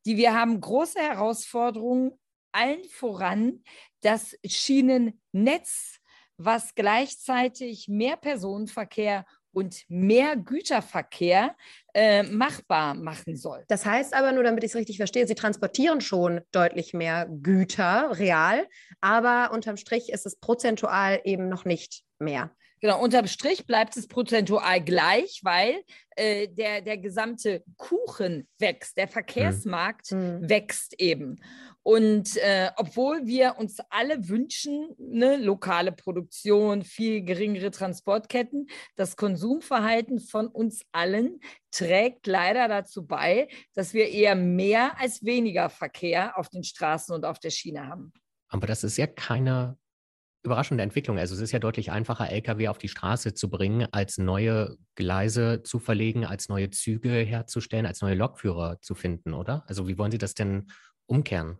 Die, 0.04 0.16
wir 0.16 0.34
haben 0.34 0.60
große 0.60 1.00
Herausforderungen 1.00 2.12
allen 2.52 2.84
voran 2.84 3.62
das 4.06 4.36
Schienennetz, 4.46 5.98
was 6.36 6.76
gleichzeitig 6.76 7.88
mehr 7.88 8.16
Personenverkehr 8.16 9.26
und 9.50 9.84
mehr 9.88 10.36
Güterverkehr 10.36 11.56
äh, 11.92 12.22
machbar 12.22 12.94
machen 12.94 13.36
soll. 13.36 13.64
Das 13.66 13.84
heißt 13.84 14.14
aber 14.14 14.30
nur, 14.30 14.44
damit 14.44 14.62
ich 14.62 14.70
es 14.70 14.76
richtig 14.76 14.98
verstehe, 14.98 15.26
Sie 15.26 15.34
transportieren 15.34 16.00
schon 16.00 16.40
deutlich 16.52 16.94
mehr 16.94 17.26
Güter 17.26 18.16
real, 18.16 18.68
aber 19.00 19.50
unterm 19.52 19.76
Strich 19.76 20.12
ist 20.12 20.24
es 20.24 20.38
prozentual 20.38 21.20
eben 21.24 21.48
noch 21.48 21.64
nicht 21.64 22.04
mehr. 22.20 22.54
Genau, 22.80 23.02
unterm 23.02 23.26
Strich 23.26 23.66
bleibt 23.66 23.96
es 23.96 24.06
prozentual 24.06 24.82
gleich, 24.82 25.40
weil 25.42 25.82
äh, 26.14 26.48
der, 26.48 26.82
der 26.82 26.98
gesamte 26.98 27.64
Kuchen 27.76 28.46
wächst, 28.58 28.98
der 28.98 29.08
Verkehrsmarkt 29.08 30.12
mhm. 30.12 30.48
wächst 30.48 31.00
eben. 31.00 31.40
Und 31.82 32.36
äh, 32.38 32.70
obwohl 32.76 33.26
wir 33.26 33.58
uns 33.58 33.78
alle 33.90 34.28
wünschen, 34.28 34.94
eine 34.98 35.36
lokale 35.36 35.92
Produktion, 35.92 36.82
viel 36.82 37.22
geringere 37.22 37.70
Transportketten, 37.70 38.66
das 38.96 39.16
Konsumverhalten 39.16 40.18
von 40.18 40.48
uns 40.48 40.82
allen 40.92 41.40
trägt 41.70 42.26
leider 42.26 42.68
dazu 42.68 43.06
bei, 43.06 43.48
dass 43.74 43.94
wir 43.94 44.08
eher 44.08 44.34
mehr 44.34 44.98
als 44.98 45.24
weniger 45.24 45.70
Verkehr 45.70 46.36
auf 46.38 46.48
den 46.48 46.64
Straßen 46.64 47.14
und 47.14 47.24
auf 47.24 47.38
der 47.38 47.50
Schiene 47.50 47.86
haben. 47.86 48.12
Aber 48.48 48.66
das 48.66 48.84
ist 48.84 48.96
ja 48.96 49.06
keine 49.06 49.78
überraschende 50.46 50.82
Entwicklung. 50.82 51.18
Also 51.18 51.34
es 51.34 51.40
ist 51.40 51.52
ja 51.52 51.58
deutlich 51.58 51.90
einfacher, 51.90 52.30
Lkw 52.30 52.68
auf 52.68 52.78
die 52.78 52.88
Straße 52.88 53.34
zu 53.34 53.50
bringen, 53.50 53.86
als 53.92 54.18
neue 54.18 54.76
Gleise 54.94 55.62
zu 55.62 55.78
verlegen, 55.78 56.24
als 56.24 56.48
neue 56.48 56.70
Züge 56.70 57.10
herzustellen, 57.10 57.86
als 57.86 58.00
neue 58.00 58.14
Lokführer 58.14 58.80
zu 58.80 58.94
finden, 58.94 59.34
oder? 59.34 59.64
Also 59.66 59.88
wie 59.88 59.98
wollen 59.98 60.12
Sie 60.12 60.18
das 60.18 60.34
denn 60.34 60.68
umkehren? 61.06 61.58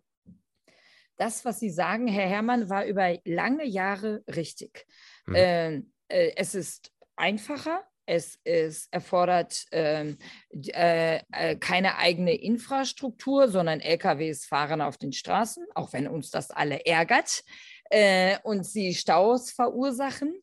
Das, 1.16 1.44
was 1.44 1.60
Sie 1.60 1.70
sagen, 1.70 2.08
Herr 2.08 2.28
Herrmann, 2.28 2.68
war 2.68 2.84
über 2.86 3.18
lange 3.24 3.66
Jahre 3.66 4.22
richtig. 4.28 4.86
Hm. 5.26 5.34
Äh, 5.34 5.74
äh, 6.08 6.32
es 6.36 6.54
ist 6.54 6.92
einfacher, 7.16 7.82
es, 8.06 8.38
es 8.44 8.88
erfordert 8.90 9.64
ähm, 9.72 10.18
äh, 10.50 11.20
äh, 11.32 11.56
keine 11.56 11.98
eigene 11.98 12.34
Infrastruktur, 12.34 13.48
sondern 13.48 13.80
LKWs 13.80 14.46
fahren 14.46 14.80
auf 14.80 14.96
den 14.96 15.12
Straßen, 15.12 15.66
auch 15.74 15.92
wenn 15.92 16.06
uns 16.06 16.30
das 16.30 16.50
alle 16.50 16.86
ärgert 16.86 17.42
äh, 17.90 18.38
und 18.42 18.64
sie 18.64 18.94
Staus 18.94 19.50
verursachen. 19.50 20.34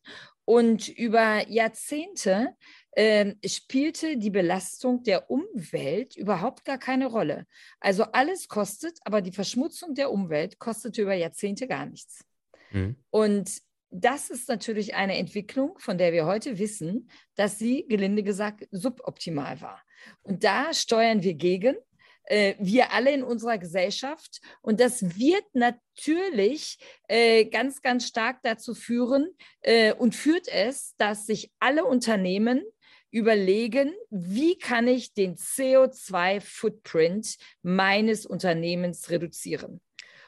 Und 0.46 0.88
über 0.88 1.48
Jahrzehnte 1.48 2.54
äh, 2.92 3.34
spielte 3.46 4.18
die 4.18 4.30
Belastung 4.30 5.02
der 5.02 5.30
Umwelt 5.30 6.16
überhaupt 6.16 6.64
gar 6.64 6.78
keine 6.78 7.06
Rolle. 7.06 7.46
Also 7.80 8.04
alles 8.04 8.48
kostet, 8.48 8.98
aber 9.04 9.22
die 9.22 9.32
Verschmutzung 9.32 9.94
der 9.94 10.10
Umwelt 10.10 10.58
kostete 10.58 11.02
über 11.02 11.14
Jahrzehnte 11.14 11.66
gar 11.66 11.86
nichts. 11.86 12.24
Mhm. 12.72 12.96
Und 13.10 13.62
das 13.90 14.28
ist 14.28 14.48
natürlich 14.48 14.94
eine 14.94 15.16
Entwicklung, 15.16 15.78
von 15.78 15.98
der 15.98 16.12
wir 16.12 16.26
heute 16.26 16.58
wissen, 16.58 17.08
dass 17.36 17.58
sie, 17.58 17.86
gelinde 17.88 18.24
gesagt, 18.24 18.66
suboptimal 18.72 19.60
war. 19.60 19.82
Und 20.22 20.42
da 20.44 20.74
steuern 20.74 21.22
wir 21.22 21.34
gegen 21.34 21.76
äh, 22.24 22.54
wir 22.58 22.92
alle 22.92 23.12
in 23.12 23.22
unserer 23.22 23.58
Gesellschaft. 23.58 24.40
Und 24.62 24.80
das 24.80 25.18
wird 25.18 25.44
natürlich 25.52 26.78
äh, 27.08 27.44
ganz, 27.46 27.82
ganz 27.82 28.06
stark 28.06 28.38
dazu 28.42 28.74
führen 28.74 29.28
äh, 29.60 29.92
und 29.92 30.14
führt 30.14 30.48
es, 30.48 30.94
dass 30.96 31.26
sich 31.26 31.52
alle 31.58 31.84
Unternehmen 31.84 32.62
überlegen, 33.10 33.92
wie 34.10 34.58
kann 34.58 34.88
ich 34.88 35.14
den 35.14 35.36
CO2-Footprint 35.36 37.36
meines 37.62 38.26
Unternehmens 38.26 39.08
reduzieren. 39.08 39.80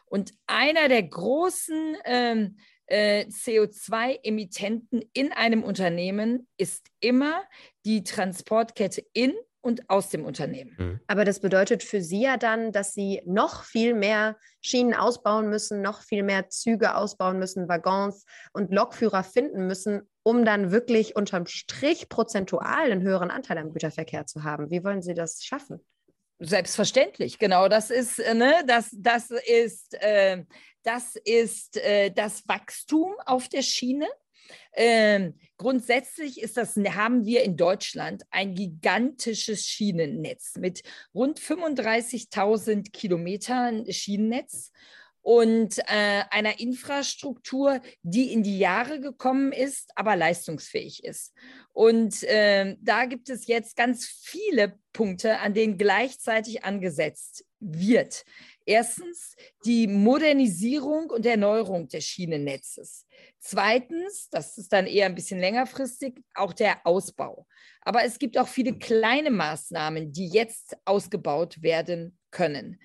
Und 0.04 0.32
einer 0.46 0.88
der 0.88 1.02
großen 1.02 1.96
ähm, 2.04 2.58
äh, 2.86 3.26
CO2-Emittenten 3.26 5.02
in 5.12 5.32
einem 5.32 5.64
Unternehmen 5.64 6.46
ist 6.56 6.86
immer 7.00 7.42
die 7.84 8.04
Transportkette 8.04 9.04
in 9.12 9.34
und 9.66 9.90
aus 9.90 10.10
dem 10.10 10.24
Unternehmen. 10.24 10.76
Mhm. 10.78 11.00
Aber 11.08 11.24
das 11.24 11.40
bedeutet 11.40 11.82
für 11.82 12.00
Sie 12.00 12.22
ja 12.22 12.36
dann, 12.36 12.70
dass 12.70 12.94
Sie 12.94 13.20
noch 13.26 13.64
viel 13.64 13.94
mehr 13.94 14.36
Schienen 14.60 14.94
ausbauen 14.94 15.50
müssen, 15.50 15.82
noch 15.82 16.02
viel 16.02 16.22
mehr 16.22 16.48
Züge 16.50 16.94
ausbauen 16.94 17.40
müssen, 17.40 17.68
Waggons 17.68 18.24
und 18.52 18.72
Lokführer 18.72 19.24
finden 19.24 19.66
müssen, 19.66 20.02
um 20.22 20.44
dann 20.44 20.70
wirklich 20.70 21.16
unterm 21.16 21.46
Strich 21.46 22.08
prozentual 22.08 22.92
einen 22.92 23.02
höheren 23.02 23.32
Anteil 23.32 23.58
am 23.58 23.72
Güterverkehr 23.72 24.24
zu 24.26 24.44
haben. 24.44 24.70
Wie 24.70 24.84
wollen 24.84 25.02
Sie 25.02 25.14
das 25.14 25.42
schaffen? 25.42 25.80
Selbstverständlich, 26.38 27.40
genau. 27.40 27.68
Das 27.68 27.90
ist, 27.90 28.20
äh, 28.20 28.34
ne, 28.34 28.54
das, 28.68 28.90
das 28.92 29.30
ist, 29.32 30.00
äh, 30.00 30.44
das 30.84 31.16
ist 31.16 31.76
äh, 31.78 32.10
das 32.10 32.46
Wachstum 32.46 33.16
auf 33.24 33.48
der 33.48 33.62
Schiene. 33.62 34.06
Ähm, 34.76 35.34
grundsätzlich 35.56 36.40
ist 36.40 36.58
das, 36.58 36.76
haben 36.76 37.24
wir 37.24 37.42
in 37.42 37.56
Deutschland 37.56 38.24
ein 38.30 38.54
gigantisches 38.54 39.64
Schienennetz 39.64 40.56
mit 40.58 40.82
rund 41.14 41.40
35.000 41.40 42.92
Kilometern 42.92 43.90
Schienennetz 43.90 44.70
und 45.22 45.78
äh, 45.88 46.22
einer 46.30 46.60
Infrastruktur, 46.60 47.80
die 48.02 48.32
in 48.32 48.44
die 48.44 48.58
Jahre 48.58 49.00
gekommen 49.00 49.50
ist, 49.50 49.90
aber 49.96 50.14
leistungsfähig 50.14 51.02
ist. 51.02 51.32
Und 51.72 52.22
äh, 52.22 52.76
da 52.80 53.06
gibt 53.06 53.28
es 53.28 53.48
jetzt 53.48 53.74
ganz 53.76 54.06
viele 54.06 54.78
Punkte, 54.92 55.40
an 55.40 55.52
denen 55.52 55.78
gleichzeitig 55.78 56.64
angesetzt 56.64 57.44
wird. 57.58 58.24
Erstens 58.68 59.36
die 59.64 59.86
Modernisierung 59.86 61.08
und 61.10 61.24
Erneuerung 61.24 61.86
des 61.86 62.04
Schienennetzes. 62.04 63.06
Zweitens, 63.38 64.28
das 64.28 64.58
ist 64.58 64.72
dann 64.72 64.86
eher 64.86 65.06
ein 65.06 65.14
bisschen 65.14 65.38
längerfristig, 65.38 66.20
auch 66.34 66.52
der 66.52 66.84
Ausbau. 66.84 67.46
Aber 67.82 68.02
es 68.02 68.18
gibt 68.18 68.36
auch 68.36 68.48
viele 68.48 68.76
kleine 68.76 69.30
Maßnahmen, 69.30 70.12
die 70.12 70.26
jetzt 70.26 70.76
ausgebaut 70.84 71.62
werden 71.62 72.18
können. 72.32 72.80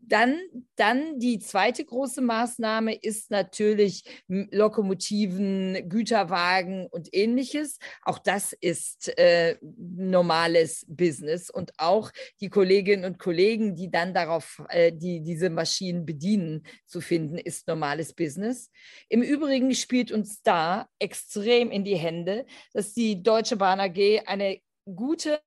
Dann, 0.00 0.40
dann 0.76 1.18
die 1.18 1.38
zweite 1.38 1.84
große 1.84 2.20
Maßnahme 2.20 2.94
ist 2.94 3.30
natürlich 3.30 4.04
Lokomotiven, 4.28 5.88
Güterwagen 5.88 6.86
und 6.86 7.08
ähnliches. 7.12 7.78
Auch 8.02 8.18
das 8.18 8.52
ist 8.52 9.16
äh, 9.18 9.56
normales 9.60 10.84
Business 10.88 11.50
und 11.50 11.72
auch 11.78 12.10
die 12.40 12.48
Kolleginnen 12.48 13.04
und 13.04 13.18
Kollegen, 13.18 13.76
die 13.76 13.90
dann 13.90 14.14
darauf, 14.14 14.62
äh, 14.68 14.92
die 14.92 15.22
diese 15.22 15.50
Maschinen 15.50 16.06
bedienen, 16.06 16.66
zu 16.86 17.00
finden, 17.00 17.38
ist 17.38 17.66
normales 17.66 18.12
Business. 18.12 18.70
Im 19.08 19.22
Übrigen 19.22 19.74
spielt 19.74 20.12
uns 20.12 20.42
da 20.42 20.88
extrem 20.98 21.70
in 21.70 21.84
die 21.84 21.96
Hände, 21.96 22.46
dass 22.72 22.94
die 22.94 23.22
Deutsche 23.22 23.56
Bahn 23.56 23.80
AG 23.80 24.22
eine 24.26 24.60
gute 24.84 25.40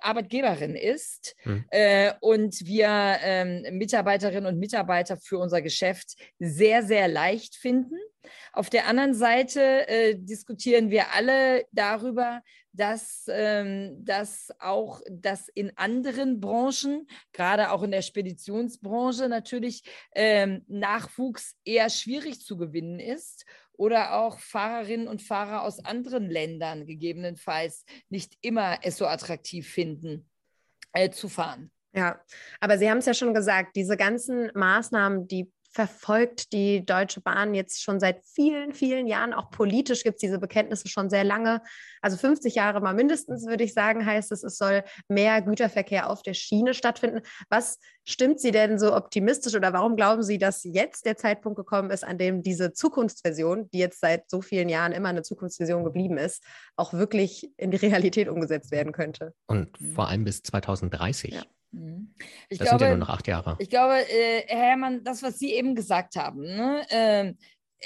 Arbeitgeberin 0.00 0.74
ist 0.74 1.36
hm. 1.42 1.64
äh, 1.70 2.12
und 2.20 2.66
wir 2.66 3.18
ähm, 3.22 3.62
Mitarbeiterinnen 3.76 4.46
und 4.46 4.58
Mitarbeiter 4.58 5.16
für 5.16 5.38
unser 5.38 5.62
Geschäft 5.62 6.16
sehr, 6.38 6.82
sehr 6.82 7.08
leicht 7.08 7.56
finden. 7.56 7.96
Auf 8.52 8.70
der 8.70 8.86
anderen 8.86 9.14
Seite 9.14 9.88
äh, 9.88 10.16
diskutieren 10.18 10.90
wir 10.90 11.12
alle 11.14 11.64
darüber, 11.70 12.42
dass, 12.72 13.24
ähm, 13.28 14.04
dass 14.04 14.52
auch 14.58 15.00
dass 15.10 15.48
in 15.48 15.72
anderen 15.76 16.40
Branchen, 16.40 17.06
gerade 17.32 17.70
auch 17.70 17.82
in 17.82 17.90
der 17.90 18.02
Speditionsbranche, 18.02 19.28
natürlich 19.28 19.82
ähm, 20.14 20.64
Nachwuchs 20.68 21.56
eher 21.64 21.88
schwierig 21.88 22.40
zu 22.40 22.56
gewinnen 22.56 22.98
ist 22.98 23.46
oder 23.78 24.14
auch 24.14 24.38
Fahrerinnen 24.38 25.08
und 25.08 25.22
Fahrer 25.22 25.62
aus 25.62 25.84
anderen 25.84 26.28
Ländern 26.28 26.86
gegebenenfalls 26.86 27.84
nicht 28.08 28.36
immer 28.40 28.78
es 28.82 28.96
so 28.96 29.06
attraktiv 29.06 29.68
finden, 29.68 30.28
äh, 30.92 31.10
zu 31.10 31.28
fahren. 31.28 31.70
Ja, 31.92 32.20
aber 32.60 32.76
Sie 32.76 32.90
haben 32.90 32.98
es 32.98 33.06
ja 33.06 33.14
schon 33.14 33.32
gesagt, 33.32 33.74
diese 33.74 33.96
ganzen 33.96 34.50
Maßnahmen, 34.54 35.28
die 35.28 35.50
verfolgt 35.76 36.54
die 36.54 36.86
Deutsche 36.86 37.20
Bahn 37.20 37.52
jetzt 37.52 37.82
schon 37.82 38.00
seit 38.00 38.24
vielen, 38.24 38.72
vielen 38.72 39.06
Jahren. 39.06 39.34
Auch 39.34 39.50
politisch 39.50 40.04
gibt 40.04 40.14
es 40.14 40.20
diese 40.20 40.38
Bekenntnisse 40.38 40.88
schon 40.88 41.10
sehr 41.10 41.22
lange. 41.22 41.60
Also 42.00 42.16
50 42.16 42.54
Jahre 42.54 42.80
mal 42.80 42.94
mindestens, 42.94 43.46
würde 43.46 43.62
ich 43.62 43.74
sagen, 43.74 44.06
heißt 44.06 44.32
es, 44.32 44.42
es 44.42 44.56
soll 44.56 44.84
mehr 45.08 45.42
Güterverkehr 45.42 46.08
auf 46.08 46.22
der 46.22 46.32
Schiene 46.32 46.72
stattfinden. 46.72 47.20
Was 47.50 47.78
stimmt 48.04 48.40
Sie 48.40 48.52
denn 48.52 48.78
so 48.78 48.96
optimistisch 48.96 49.54
oder 49.54 49.74
warum 49.74 49.96
glauben 49.96 50.22
Sie, 50.22 50.38
dass 50.38 50.64
jetzt 50.64 51.04
der 51.04 51.18
Zeitpunkt 51.18 51.58
gekommen 51.58 51.90
ist, 51.90 52.04
an 52.04 52.16
dem 52.16 52.42
diese 52.42 52.72
Zukunftsversion, 52.72 53.68
die 53.68 53.78
jetzt 53.78 54.00
seit 54.00 54.30
so 54.30 54.40
vielen 54.40 54.70
Jahren 54.70 54.92
immer 54.92 55.10
eine 55.10 55.24
Zukunftsvision 55.24 55.84
geblieben 55.84 56.16
ist, 56.16 56.42
auch 56.76 56.94
wirklich 56.94 57.52
in 57.58 57.70
die 57.70 57.76
Realität 57.76 58.30
umgesetzt 58.30 58.70
werden 58.70 58.92
könnte? 58.92 59.34
Und 59.46 59.76
vor 59.94 60.08
allem 60.08 60.24
bis 60.24 60.42
2030. 60.42 61.34
Ja. 61.34 61.42
Mhm. 61.76 62.14
Ich 62.48 62.58
das 62.58 62.68
glaube, 62.68 62.78
sind 62.78 62.88
ja 62.88 62.96
nur 62.96 63.06
noch 63.06 63.14
acht 63.14 63.26
Jahre. 63.26 63.56
Ich 63.58 63.68
glaube, 63.68 63.94
äh, 63.94 64.44
Herr 64.46 64.58
Herrmann, 64.58 65.04
das, 65.04 65.22
was 65.22 65.38
Sie 65.38 65.52
eben 65.52 65.74
gesagt 65.74 66.16
haben, 66.16 66.42
ne? 66.42 66.86
äh, 66.90 67.34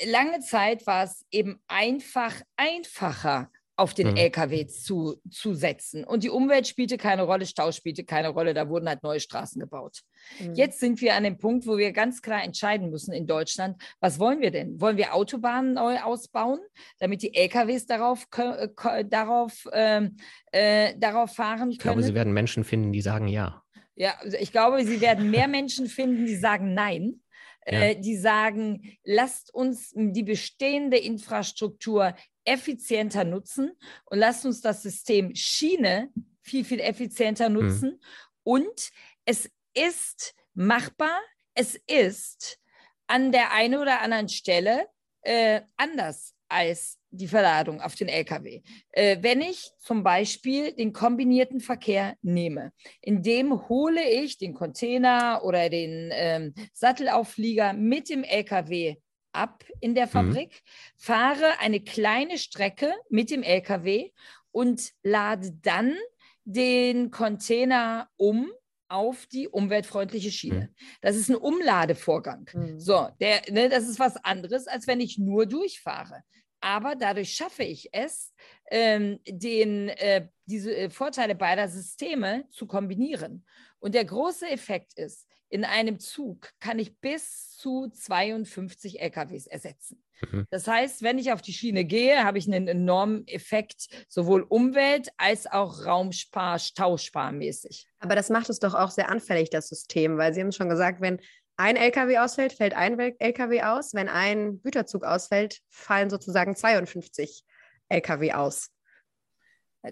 lange 0.09 0.41
Zeit 0.41 0.87
war 0.87 1.05
es 1.05 1.25
eben 1.31 1.61
einfach, 1.67 2.35
einfacher, 2.57 3.51
auf 3.81 3.95
den 3.95 4.11
mhm. 4.11 4.17
LKW 4.17 4.67
zu, 4.67 5.23
zu 5.31 5.55
setzen. 5.55 6.05
Und 6.05 6.23
die 6.23 6.29
Umwelt 6.29 6.69
spielte 6.69 6.99
keine 6.99 7.23
Rolle, 7.23 7.47
Stau 7.47 7.73
spielte 7.73 8.05
keine 8.05 8.29
Rolle, 8.29 8.53
da 8.53 8.69
wurden 8.69 8.87
halt 8.87 9.03
neue 9.03 9.21
Straßen 9.21 9.59
gebaut. 9.59 10.03
Mhm. 10.39 10.55
Jetzt 10.55 10.81
sind 10.81 11.01
wir 11.01 11.15
an 11.15 11.25
dem 11.25 11.39
Punkt, 11.39 11.67
wo 11.67 11.79
wir 11.79 11.93
ganz 11.93 12.21
klar 12.21 12.45
entscheiden 12.45 12.91
müssen 12.91 13.15
in 13.15 13.27
Deutschland, 13.27 13.83
was 13.99 14.19
wollen 14.19 14.43
wir 14.43 14.51
denn? 14.51 14.79
Wollen 14.83 14.99
wir 14.99 15.15
Autobahnen 15.15 15.73
neu 15.75 15.99
ausbauen, 15.99 16.61
damit 16.99 17.23
die 17.23 17.35
LKWs 17.35 17.87
darauf, 17.87 18.27
äh, 18.37 19.05
darauf, 19.07 19.67
äh, 19.73 20.11
äh, 20.53 20.95
darauf 20.99 21.35
fahren 21.35 21.59
können? 21.61 21.71
Ich 21.71 21.79
glaube, 21.79 22.03
Sie 22.03 22.15
werden 22.15 22.35
Menschen 22.35 22.65
finden, 22.65 22.93
die 22.93 23.01
sagen 23.01 23.29
ja. 23.29 23.60
Ja, 24.01 24.17
also 24.21 24.39
ich 24.39 24.51
glaube, 24.51 24.83
Sie 24.83 25.03
werden 25.03 25.31
mehr 25.31 25.47
Menschen 25.47 25.87
finden, 25.87 26.25
die 26.25 26.37
sagen 26.37 26.73
nein. 26.73 27.21
Ja. 27.67 27.83
Äh, 27.83 28.01
die 28.01 28.17
sagen, 28.17 28.97
lasst 29.05 29.53
uns 29.53 29.93
die 29.95 30.23
bestehende 30.23 30.97
Infrastruktur 30.97 32.17
effizienter 32.47 33.25
nutzen 33.25 33.73
und 34.07 34.19
lasst 34.19 34.47
uns 34.47 34.63
das 34.63 34.83
System 34.83 35.35
Schiene 35.35 36.11
viel, 36.41 36.65
viel 36.65 36.81
effizienter 36.81 37.51
mhm. 37.51 37.55
nutzen. 37.57 37.91
Mhm. 37.91 38.01
Und 38.43 38.91
es 39.27 39.51
ist 39.75 40.35
machbar, 40.55 41.21
es 41.53 41.79
ist 41.87 42.59
an 43.07 43.33
der 43.33 43.53
einen 43.53 43.79
oder 43.79 44.01
anderen 44.01 44.31
Stelle 44.31 44.87
äh, 45.21 45.61
anders 45.77 46.35
als 46.49 47.00
die 47.11 47.29
Verladung 47.29 47.81
auf 47.81 47.95
den 47.95 48.09
Lkw. 48.09 48.63
Äh, 48.93 49.19
wenn 49.21 49.41
ich 49.41 49.73
zum 49.79 50.03
Beispiel 50.03 50.73
den 50.73 50.93
kombinierten 50.93 51.61
Verkehr 51.61 52.17
nehme, 52.23 52.73
in 53.01 53.23
dem 53.23 53.69
hole 53.69 54.09
ich 54.09 54.39
den 54.39 54.55
Container 54.55 55.43
oder 55.45 55.69
den 55.69 56.11
ähm, 56.13 56.55
Sattelauflieger 56.73 57.73
mit 57.73 58.09
dem 58.09 58.25
Lkw 58.25 58.97
ab 59.33 59.65
in 59.81 59.95
der 59.95 60.07
mhm. 60.07 60.11
Fabrik, 60.11 60.51
mhm. 60.51 60.71
fahre 60.97 61.59
eine 61.61 61.81
kleine 61.81 62.39
Strecke 62.39 62.93
mit 63.09 63.31
dem 63.31 63.43
LKW 63.43 64.11
und 64.53 64.93
lade 65.03 65.53
dann 65.63 65.97
den 66.45 67.11
Container 67.11 68.09
um 68.17 68.51
auf 68.89 69.27
die 69.27 69.47
umweltfreundliche 69.49 70.33
Schiene. 70.33 70.71
Mhm. 70.71 70.87
Das 71.01 71.17
ist 71.17 71.31
ein 71.31 71.37
Umladevorgang. 71.37 72.51
Mhm. 72.53 72.81
So, 72.81 73.09
der, 73.21 73.43
ne, 73.51 73.69
das 73.69 73.89
ist 73.89 74.01
was 74.01 74.17
anderes, 74.25 74.67
als 74.67 74.87
wenn 74.87 75.01
ich 75.01 75.19
nur 75.19 75.47
durchfahre. 75.47 76.25
Aber 76.61 76.95
dadurch 76.95 77.33
schaffe 77.35 77.65
ich 77.65 77.89
es, 77.93 78.35
ähm, 78.71 79.21
den, 79.27 79.89
äh, 79.89 80.29
diese 80.47 80.77
äh, 80.77 80.91
Vorteile 80.91 81.35
beider 81.35 81.69
Systeme 81.69 82.45
zu 82.51 82.67
kombinieren. 82.67 83.45
Und 83.79 83.95
der 83.95 84.05
große 84.05 84.49
Effekt 84.49 84.95
ist, 84.95 85.27
in 85.49 85.65
einem 85.65 85.99
Zug 85.99 86.53
kann 86.61 86.79
ich 86.79 86.99
bis 86.99 87.57
zu 87.57 87.89
52 87.89 89.01
LKWs 89.01 89.47
ersetzen. 89.47 90.03
Mhm. 90.31 90.47
Das 90.51 90.69
heißt, 90.69 91.03
wenn 91.03 91.19
ich 91.19 91.33
auf 91.33 91.43
die 91.43 91.53
Schiene 91.53 91.85
gehe, 91.85 92.25
habe 92.25 92.39
ich 92.39 92.47
einen 92.47 92.69
enormen 92.69 93.27
Effekt, 93.27 93.89
sowohl 94.09 94.43
Umwelt- 94.43 95.11
als 95.17 95.47
auch 95.47 95.85
Raumspar-, 95.85 96.59
Stausparmäßig. 96.59 97.87
Aber 97.99 98.15
das 98.15 98.31
macht 98.31 98.49
es 98.51 98.61
doch 98.61 98.75
auch 98.75 98.91
sehr 98.91 99.09
anfällig, 99.09 99.51
das 99.51 99.69
System, 99.69 100.19
weil 100.19 100.35
Sie 100.35 100.41
haben 100.41 100.53
schon 100.53 100.69
gesagt, 100.69 101.01
wenn 101.01 101.21
ein 101.61 101.77
LKW 101.77 102.19
ausfällt, 102.19 102.55
fällt 102.55 102.75
ein 102.75 102.99
LKW 102.99 103.63
aus. 103.63 103.93
Wenn 103.93 104.09
ein 104.09 104.63
Güterzug 104.63 105.05
ausfällt, 105.05 105.61
fallen 105.69 106.09
sozusagen 106.09 106.57
52 106.57 107.45
LKW 107.91 108.33
aus. 108.33 108.71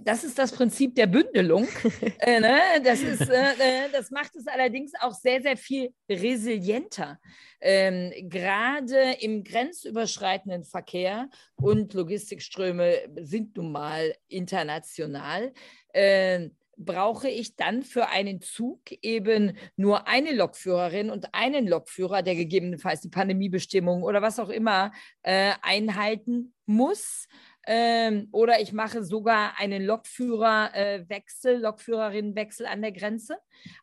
Das 0.03 0.23
ist 0.23 0.39
das 0.39 0.53
Prinzip 0.53 0.95
der 0.95 1.07
Bündelung. 1.07 1.67
äh, 2.21 2.41
ne? 2.41 2.59
das, 2.85 3.01
ist, 3.01 3.29
äh, 3.29 3.53
äh, 3.53 3.91
das 3.93 4.11
macht 4.11 4.37
es 4.37 4.47
allerdings 4.47 4.93
auch 5.01 5.13
sehr, 5.13 5.41
sehr 5.43 5.57
viel 5.57 5.95
resilienter. 6.09 7.19
Ähm, 7.61 8.13
Gerade 8.29 9.17
im 9.21 9.45
grenzüberschreitenden 9.45 10.65
Verkehr 10.65 11.29
und 11.57 11.95
Logistikströme 11.95 12.99
sind 13.21 13.57
nun 13.57 13.73
mal 13.73 14.15
international. 14.29 15.53
Äh, 15.93 16.51
brauche 16.79 17.29
ich 17.29 17.57
dann 17.57 17.83
für 17.83 18.09
einen 18.09 18.41
Zug 18.41 18.81
eben 19.03 19.57
nur 19.77 20.09
eine 20.09 20.33
Lokführerin 20.33 21.11
und 21.11 21.35
einen 21.35 21.67
Lokführer, 21.67 22.23
der 22.23 22.35
gegebenenfalls 22.35 23.01
die 23.01 23.11
Pandemiebestimmung 23.11 24.03
oder 24.03 24.23
was 24.23 24.39
auch 24.39 24.49
immer 24.49 24.93
äh, 25.23 25.53
einhalten 25.63 26.55
muss 26.67 27.29
ähm, 27.71 28.29
oder 28.33 28.61
ich 28.63 28.73
mache 28.73 29.05
sogar 29.05 29.59
einen 29.59 29.85
Lokführerwechsel, 29.85 31.57
äh, 31.57 31.59
Lokführerinnenwechsel 31.59 32.65
an 32.65 32.81
der 32.81 32.93
Grenze, 32.93 33.37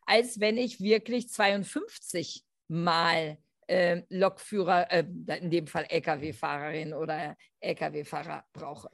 als 0.04 0.40
wenn 0.40 0.58
ich 0.58 0.80
wirklich 0.80 1.28
52 1.28 2.44
Mal 2.66 3.38
äh, 3.68 4.02
Lokführer, 4.08 4.90
in 4.90 5.50
dem 5.50 5.68
Fall 5.68 5.86
Lkw-Fahrerin 5.88 6.94
oder 6.94 7.36
Lkw-Fahrer 7.60 8.44
brauche. 8.52 8.90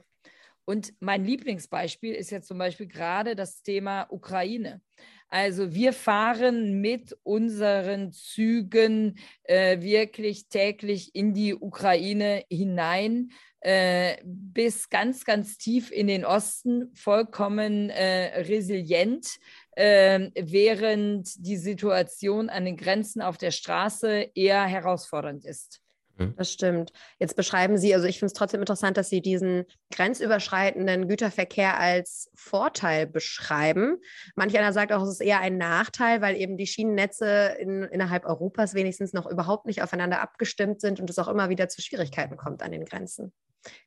Und 0.65 0.93
mein 0.99 1.25
Lieblingsbeispiel 1.25 2.13
ist 2.13 2.31
jetzt 2.31 2.47
zum 2.47 2.57
Beispiel 2.57 2.87
gerade 2.87 3.35
das 3.35 3.61
Thema 3.61 4.07
Ukraine. 4.09 4.81
Also 5.29 5.73
wir 5.73 5.93
fahren 5.93 6.79
mit 6.79 7.17
unseren 7.23 8.11
Zügen 8.11 9.17
äh, 9.43 9.81
wirklich 9.81 10.47
täglich 10.47 11.15
in 11.15 11.33
die 11.33 11.55
Ukraine 11.55 12.45
hinein 12.51 13.31
äh, 13.61 14.17
bis 14.25 14.89
ganz, 14.89 15.25
ganz 15.25 15.57
tief 15.57 15.89
in 15.89 16.07
den 16.07 16.25
Osten, 16.25 16.93
vollkommen 16.93 17.89
äh, 17.89 18.41
resilient, 18.41 19.27
äh, 19.71 20.29
während 20.35 21.33
die 21.37 21.57
Situation 21.57 22.49
an 22.49 22.65
den 22.65 22.77
Grenzen 22.77 23.21
auf 23.21 23.37
der 23.37 23.51
Straße 23.51 24.31
eher 24.35 24.65
herausfordernd 24.65 25.45
ist. 25.45 25.82
Mhm. 26.17 26.35
Das 26.37 26.51
stimmt. 26.51 26.91
Jetzt 27.19 27.35
beschreiben 27.35 27.77
Sie, 27.77 27.93
also 27.93 28.07
ich 28.07 28.19
finde 28.19 28.27
es 28.27 28.33
trotzdem 28.33 28.59
interessant, 28.59 28.97
dass 28.97 29.09
Sie 29.09 29.21
diesen 29.21 29.65
grenzüberschreitenden 29.91 31.07
Güterverkehr 31.07 31.79
als 31.79 32.29
Vorteil 32.35 33.07
beschreiben. 33.07 33.97
Manch 34.35 34.57
einer 34.57 34.73
sagt 34.73 34.91
auch, 34.91 35.03
es 35.03 35.09
ist 35.09 35.21
eher 35.21 35.39
ein 35.39 35.57
Nachteil, 35.57 36.21
weil 36.21 36.35
eben 36.35 36.57
die 36.57 36.67
Schienennetze 36.67 37.55
in, 37.59 37.83
innerhalb 37.83 38.25
Europas 38.25 38.73
wenigstens 38.73 39.13
noch 39.13 39.25
überhaupt 39.29 39.65
nicht 39.65 39.81
aufeinander 39.81 40.21
abgestimmt 40.21 40.81
sind 40.81 40.99
und 40.99 41.09
es 41.09 41.19
auch 41.19 41.27
immer 41.27 41.49
wieder 41.49 41.69
zu 41.69 41.81
Schwierigkeiten 41.81 42.37
kommt 42.37 42.61
an 42.61 42.71
den 42.71 42.85
Grenzen. 42.85 43.33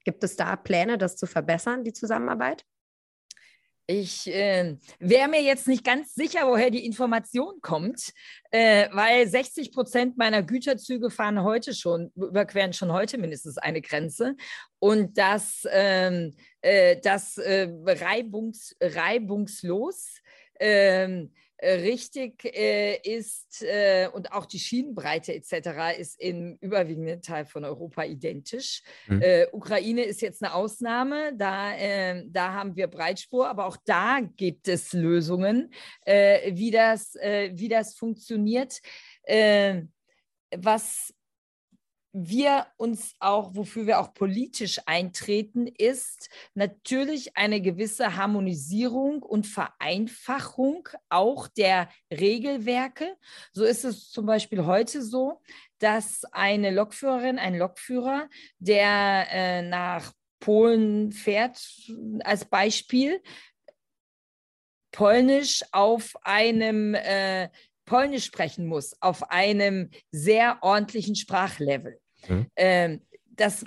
Gibt 0.05 0.25
es 0.25 0.37
da 0.37 0.57
Pläne, 0.57 0.99
das 0.99 1.17
zu 1.17 1.27
verbessern, 1.27 1.85
die 1.85 1.93
Zusammenarbeit? 1.93 2.65
Ich 3.89 4.27
äh, 4.27 4.77
wäre 4.99 5.29
mir 5.29 5.43
jetzt 5.43 5.69
nicht 5.69 5.85
ganz 5.85 6.13
sicher, 6.15 6.49
woher 6.49 6.71
die 6.71 6.85
Information 6.85 7.61
kommt, 7.61 8.13
äh, 8.51 8.89
weil 8.91 9.29
60 9.29 9.71
Prozent 9.71 10.17
meiner 10.19 10.43
Güterzüge 10.43 11.09
fahren 11.09 11.45
heute 11.45 11.73
schon, 11.73 12.11
überqueren 12.17 12.73
schon 12.73 12.93
heute 12.93 13.17
mindestens 13.17 13.59
eine 13.59 13.81
Grenze. 13.81 14.35
Und 14.81 15.17
das, 15.17 15.69
ähm, 15.71 16.35
äh, 16.63 16.97
das 17.01 17.39
äh, 17.39 17.69
reibungs, 17.85 18.77
reibungslos. 18.81 20.17
Ähm, 20.59 21.31
äh, 21.33 21.46
richtig 21.63 22.45
äh, 22.45 22.97
ist 22.97 23.63
äh, 23.63 24.09
und 24.13 24.33
auch 24.33 24.47
die 24.47 24.59
Schienenbreite 24.59 25.35
etc. 25.35 25.99
ist 25.99 26.21
im 26.21 26.57
überwiegenden 26.61 27.23
Teil 27.23 27.47
von 27.47 27.65
Europa 27.65 28.05
identisch. 28.05 28.83
Mhm. 29.07 29.23
Äh, 29.23 29.47
Ukraine 29.53 30.03
ist 30.03 30.21
jetzt 30.21 30.43
eine 30.43 30.55
Ausnahme, 30.55 31.33
da, 31.37 31.73
ähm, 31.75 32.31
da 32.33 32.53
haben 32.53 32.77
wir 32.77 32.89
Breitspur, 32.89 33.49
aber 33.49 33.67
auch 33.67 33.79
da 33.85 34.21
gibt 34.37 34.69
es 34.69 34.93
Lösungen, 34.93 35.73
äh, 36.05 36.55
wie, 36.55 36.71
das, 36.71 37.15
äh, 37.17 37.51
wie 37.55 37.69
das 37.69 37.95
funktioniert. 37.95 38.81
was 40.57 41.13
wir 42.19 42.67
uns 42.79 43.15
auch, 43.21 43.55
wofür 43.55 43.87
wir 43.87 44.01
auch 44.01 44.15
politisch 44.15 44.81
eintreten, 44.87 45.67
ist 45.67 46.31
natürlich 46.55 47.37
eine 47.37 47.61
gewisse 47.61 48.17
Harmonisierung 48.17 49.23
und 49.23 49.47
Vereinfachung 49.47 50.89
auch 51.11 51.47
der 51.47 51.91
Regelwerke. 52.11 53.17
So 53.53 53.65
ist 53.65 53.85
es 53.85 54.11
zum 54.11 54.25
Beispiel 54.25 54.65
heute 54.65 55.03
so, 55.03 55.43
dass 55.79 56.25
eine 56.33 56.71
Lokführerin, 56.71 57.39
ein 57.39 57.59
Lokführer, 57.59 58.31
der 58.59 59.27
äh, 59.31 59.63
nach 59.63 60.13
Polen 60.41 61.13
fährt, 61.13 61.61
als 62.25 62.47
Beispiel, 62.47 63.23
Polnisch 64.91 65.63
auf 65.73 66.17
einem 66.23 66.95
äh, 66.95 67.51
Polnisch 67.85 68.25
sprechen 68.25 68.67
muss, 68.67 69.01
auf 69.03 69.31
einem 69.31 69.91
sehr 70.11 70.59
ordentlichen 70.63 71.15
Sprachlevel. 71.15 72.01
Mhm. 72.29 72.47
Ähm, 72.57 73.01
das 73.31 73.65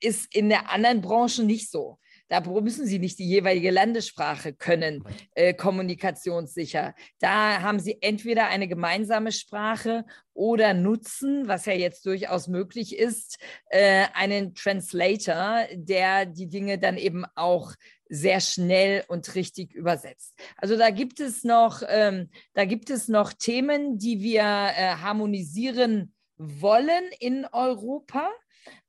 ist 0.00 0.34
in 0.34 0.48
der 0.48 0.70
anderen 0.70 1.00
Branche 1.00 1.44
nicht 1.44 1.70
so. 1.70 1.98
Da 2.28 2.40
müssen 2.40 2.86
Sie 2.86 2.98
nicht 2.98 3.20
die 3.20 3.28
jeweilige 3.28 3.70
Landessprache 3.70 4.52
können, 4.52 5.04
äh, 5.34 5.54
kommunikationssicher. 5.54 6.94
Da 7.20 7.62
haben 7.62 7.78
Sie 7.78 7.98
entweder 8.00 8.48
eine 8.48 8.66
gemeinsame 8.66 9.30
Sprache 9.30 10.04
oder 10.34 10.74
nutzen, 10.74 11.46
was 11.46 11.66
ja 11.66 11.74
jetzt 11.74 12.04
durchaus 12.04 12.48
möglich 12.48 12.96
ist, 12.96 13.38
äh, 13.68 14.06
einen 14.12 14.54
Translator, 14.54 15.66
der 15.72 16.26
die 16.26 16.48
Dinge 16.48 16.78
dann 16.78 16.96
eben 16.96 17.24
auch 17.36 17.74
sehr 18.08 18.40
schnell 18.40 19.04
und 19.08 19.34
richtig 19.34 19.72
übersetzt. 19.72 20.34
Also 20.56 20.76
da 20.76 20.90
gibt 20.90 21.20
es 21.20 21.44
noch, 21.44 21.82
ähm, 21.88 22.30
da 22.54 22.64
gibt 22.64 22.90
es 22.90 23.08
noch 23.08 23.32
Themen, 23.32 23.98
die 23.98 24.20
wir 24.20 24.42
äh, 24.42 24.96
harmonisieren 24.96 26.12
wollen 26.38 27.10
in 27.20 27.46
Europa. 27.52 28.30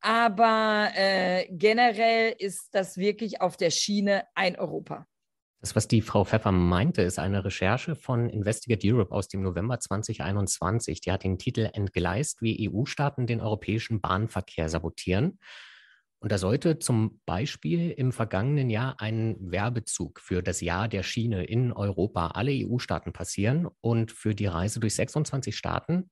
aber 0.02 0.90
äh, 0.96 1.48
generell 1.52 2.34
ist 2.40 2.70
das 2.74 2.98
wirklich 2.98 3.42
auf 3.42 3.58
der 3.58 3.70
Schiene 3.70 4.24
ein 4.34 4.58
Europa. 4.58 5.06
Das, 5.60 5.76
was 5.76 5.88
die 5.88 6.02
Frau 6.02 6.24
Pfeffer 6.24 6.52
meinte, 6.52 7.02
ist 7.02 7.18
eine 7.18 7.44
Recherche 7.44 7.96
von 7.96 8.30
Investigate 8.30 8.88
Europe 8.88 9.12
aus 9.12 9.28
dem 9.28 9.42
November 9.42 9.80
2021. 9.80 11.02
Die 11.02 11.12
hat 11.12 11.24
den 11.24 11.40
Titel 11.40 11.70
Entgleist, 11.74 12.42
wie 12.42 12.70
EU-Staaten 12.70 13.26
den 13.26 13.42
europäischen 13.42 14.00
Bahnverkehr 14.00 14.70
sabotieren. 14.70 15.40
Und 16.20 16.32
da 16.32 16.38
sollte 16.38 16.80
zum 16.80 17.22
Beispiel 17.26 17.92
im 17.92 18.12
vergangenen 18.12 18.70
Jahr 18.70 19.00
ein 19.00 19.36
Werbezug 19.40 20.20
für 20.20 20.42
das 20.42 20.62
Jahr 20.62 20.88
der 20.88 21.04
Schiene 21.04 21.44
in 21.44 21.72
Europa 21.72 22.28
alle 22.28 22.52
EU-Staaten 22.52 23.12
passieren. 23.12 23.68
Und 23.82 24.12
für 24.12 24.36
die 24.36 24.48
Reise 24.48 24.80
durch 24.80 24.96
26 24.96 25.56
Staaten 25.56 26.12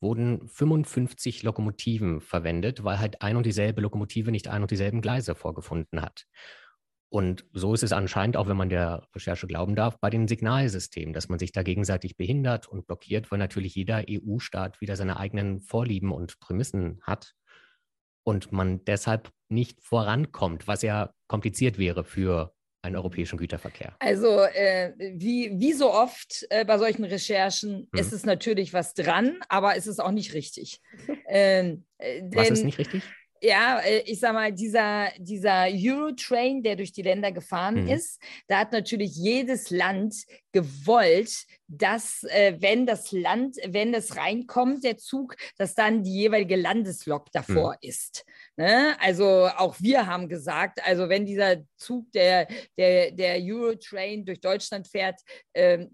wurden 0.00 0.48
55 0.48 1.42
Lokomotiven 1.42 2.20
verwendet, 2.20 2.84
weil 2.84 2.98
halt 2.98 3.22
ein 3.22 3.36
und 3.36 3.46
dieselbe 3.46 3.80
Lokomotive 3.80 4.30
nicht 4.30 4.48
ein 4.48 4.62
und 4.62 4.70
dieselben 4.70 5.00
Gleise 5.00 5.34
vorgefunden 5.34 6.02
hat. 6.02 6.26
Und 7.12 7.44
so 7.52 7.74
ist 7.74 7.82
es 7.82 7.92
anscheinend, 7.92 8.36
auch 8.36 8.46
wenn 8.46 8.56
man 8.56 8.68
der 8.68 9.08
Recherche 9.14 9.48
glauben 9.48 9.74
darf, 9.74 9.98
bei 9.98 10.10
den 10.10 10.28
Signalsystemen, 10.28 11.12
dass 11.12 11.28
man 11.28 11.40
sich 11.40 11.50
da 11.50 11.64
gegenseitig 11.64 12.16
behindert 12.16 12.68
und 12.68 12.86
blockiert, 12.86 13.32
weil 13.32 13.38
natürlich 13.40 13.74
jeder 13.74 14.04
EU-Staat 14.08 14.80
wieder 14.80 14.94
seine 14.94 15.18
eigenen 15.18 15.60
Vorlieben 15.60 16.12
und 16.12 16.38
Prämissen 16.38 17.00
hat 17.02 17.34
und 18.22 18.52
man 18.52 18.84
deshalb 18.84 19.32
nicht 19.48 19.82
vorankommt, 19.82 20.68
was 20.68 20.82
ja 20.82 21.12
kompliziert 21.26 21.78
wäre 21.78 22.04
für 22.04 22.54
einen 22.82 22.96
europäischen 22.96 23.38
Güterverkehr. 23.38 23.94
Also 23.98 24.40
äh, 24.40 24.92
wie, 24.98 25.52
wie 25.54 25.72
so 25.72 25.92
oft 25.92 26.46
äh, 26.50 26.64
bei 26.64 26.78
solchen 26.78 27.04
Recherchen 27.04 27.88
hm. 27.92 28.00
ist 28.00 28.12
es 28.12 28.24
natürlich 28.24 28.72
was 28.72 28.94
dran, 28.94 29.38
aber 29.48 29.76
es 29.76 29.86
ist 29.86 30.00
auch 30.00 30.12
nicht 30.12 30.34
richtig. 30.34 30.80
ähm, 31.28 31.84
was 32.32 32.50
ist 32.50 32.64
nicht 32.64 32.78
richtig? 32.78 33.02
ja, 33.42 33.80
äh, 33.80 34.02
ich 34.06 34.20
sag 34.20 34.34
mal, 34.34 34.52
dieser, 34.52 35.08
dieser 35.18 35.66
Eurotrain, 35.70 36.62
der 36.62 36.76
durch 36.76 36.92
die 36.92 37.02
Länder 37.02 37.32
gefahren 37.32 37.84
mhm. 37.84 37.88
ist, 37.88 38.20
da 38.48 38.58
hat 38.60 38.72
natürlich 38.72 39.16
jedes 39.16 39.70
Land 39.70 40.14
gewollt, 40.52 41.46
dass, 41.70 42.24
äh, 42.24 42.56
wenn 42.58 42.84
das 42.84 43.12
Land, 43.12 43.56
wenn 43.66 43.94
es 43.94 44.16
reinkommt, 44.16 44.82
der 44.82 44.98
Zug, 44.98 45.36
dass 45.56 45.74
dann 45.74 46.02
die 46.02 46.12
jeweilige 46.12 46.56
Landeslok 46.56 47.30
davor 47.30 47.72
mhm. 47.80 47.88
ist. 47.88 48.24
Ne? 48.56 48.96
Also 49.00 49.48
auch 49.56 49.76
wir 49.78 50.06
haben 50.06 50.28
gesagt, 50.28 50.84
also 50.84 51.08
wenn 51.08 51.24
dieser 51.24 51.58
Zug, 51.76 52.10
der, 52.12 52.48
der, 52.76 53.12
der 53.12 53.38
Eurotrain 53.40 54.24
durch 54.24 54.40
Deutschland 54.40 54.88
fährt, 54.88 55.20
äh, 55.52 55.86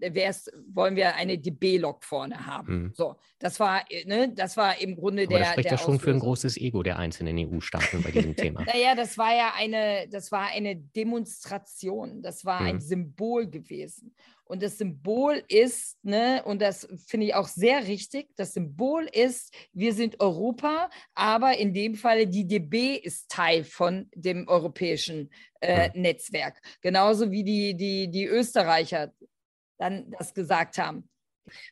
wollen 0.67 0.95
wir 0.95 1.15
eine 1.15 1.37
DB-Lok 1.37 2.03
vorne 2.03 2.45
haben. 2.45 2.73
Mhm. 2.73 2.93
So, 2.95 3.15
das 3.37 3.59
war, 3.59 3.85
ne, 4.05 4.33
das 4.33 4.57
war 4.57 4.81
im 4.81 4.95
Grunde 4.95 5.23
Aber 5.23 5.33
der. 5.33 5.39
Das 5.39 5.51
spricht 5.51 5.71
ja 5.71 5.77
schon 5.77 5.99
für 5.99 6.09
ein 6.09 6.19
großes 6.19 6.57
Ego 6.57 6.81
der 6.81 6.97
einzelnen 6.97 7.37
EU-Staaten 7.37 8.01
bei 8.01 8.09
diesem 8.09 8.35
Thema. 8.35 8.63
naja, 8.65 8.95
das 8.95 9.17
war 9.17 9.35
ja 9.35 9.53
eine, 9.55 10.07
das 10.09 10.31
war 10.31 10.47
eine 10.47 10.75
Demonstration, 10.75 12.23
das 12.23 12.45
war 12.45 12.61
ein 12.61 12.75
mhm. 12.75 12.81
Symbol 12.81 13.47
gewesen. 13.47 14.15
Und 14.47 14.63
das 14.63 14.77
Symbol 14.77 15.43
ist, 15.47 15.97
ne, 16.03 16.41
und 16.45 16.61
das 16.61 16.87
finde 17.05 17.27
ich 17.27 17.35
auch 17.35 17.47
sehr 17.47 17.87
richtig, 17.87 18.29
das 18.35 18.53
Symbol 18.53 19.07
ist, 19.11 19.53
wir 19.73 19.93
sind 19.93 20.19
Europa, 20.19 20.89
aber 21.13 21.57
in 21.57 21.73
dem 21.73 21.95
Falle 21.95 22.27
die 22.27 22.47
DB 22.47 22.95
ist 22.95 23.29
Teil 23.29 23.63
von 23.63 24.09
dem 24.15 24.47
europäischen 24.47 25.29
äh. 25.61 25.89
Netzwerk. 25.93 26.61
Genauso 26.81 27.31
wie 27.31 27.43
die, 27.43 27.75
die, 27.75 28.09
die 28.09 28.25
Österreicher 28.25 29.13
dann 29.77 30.11
das 30.11 30.33
gesagt 30.33 30.77
haben. 30.77 31.09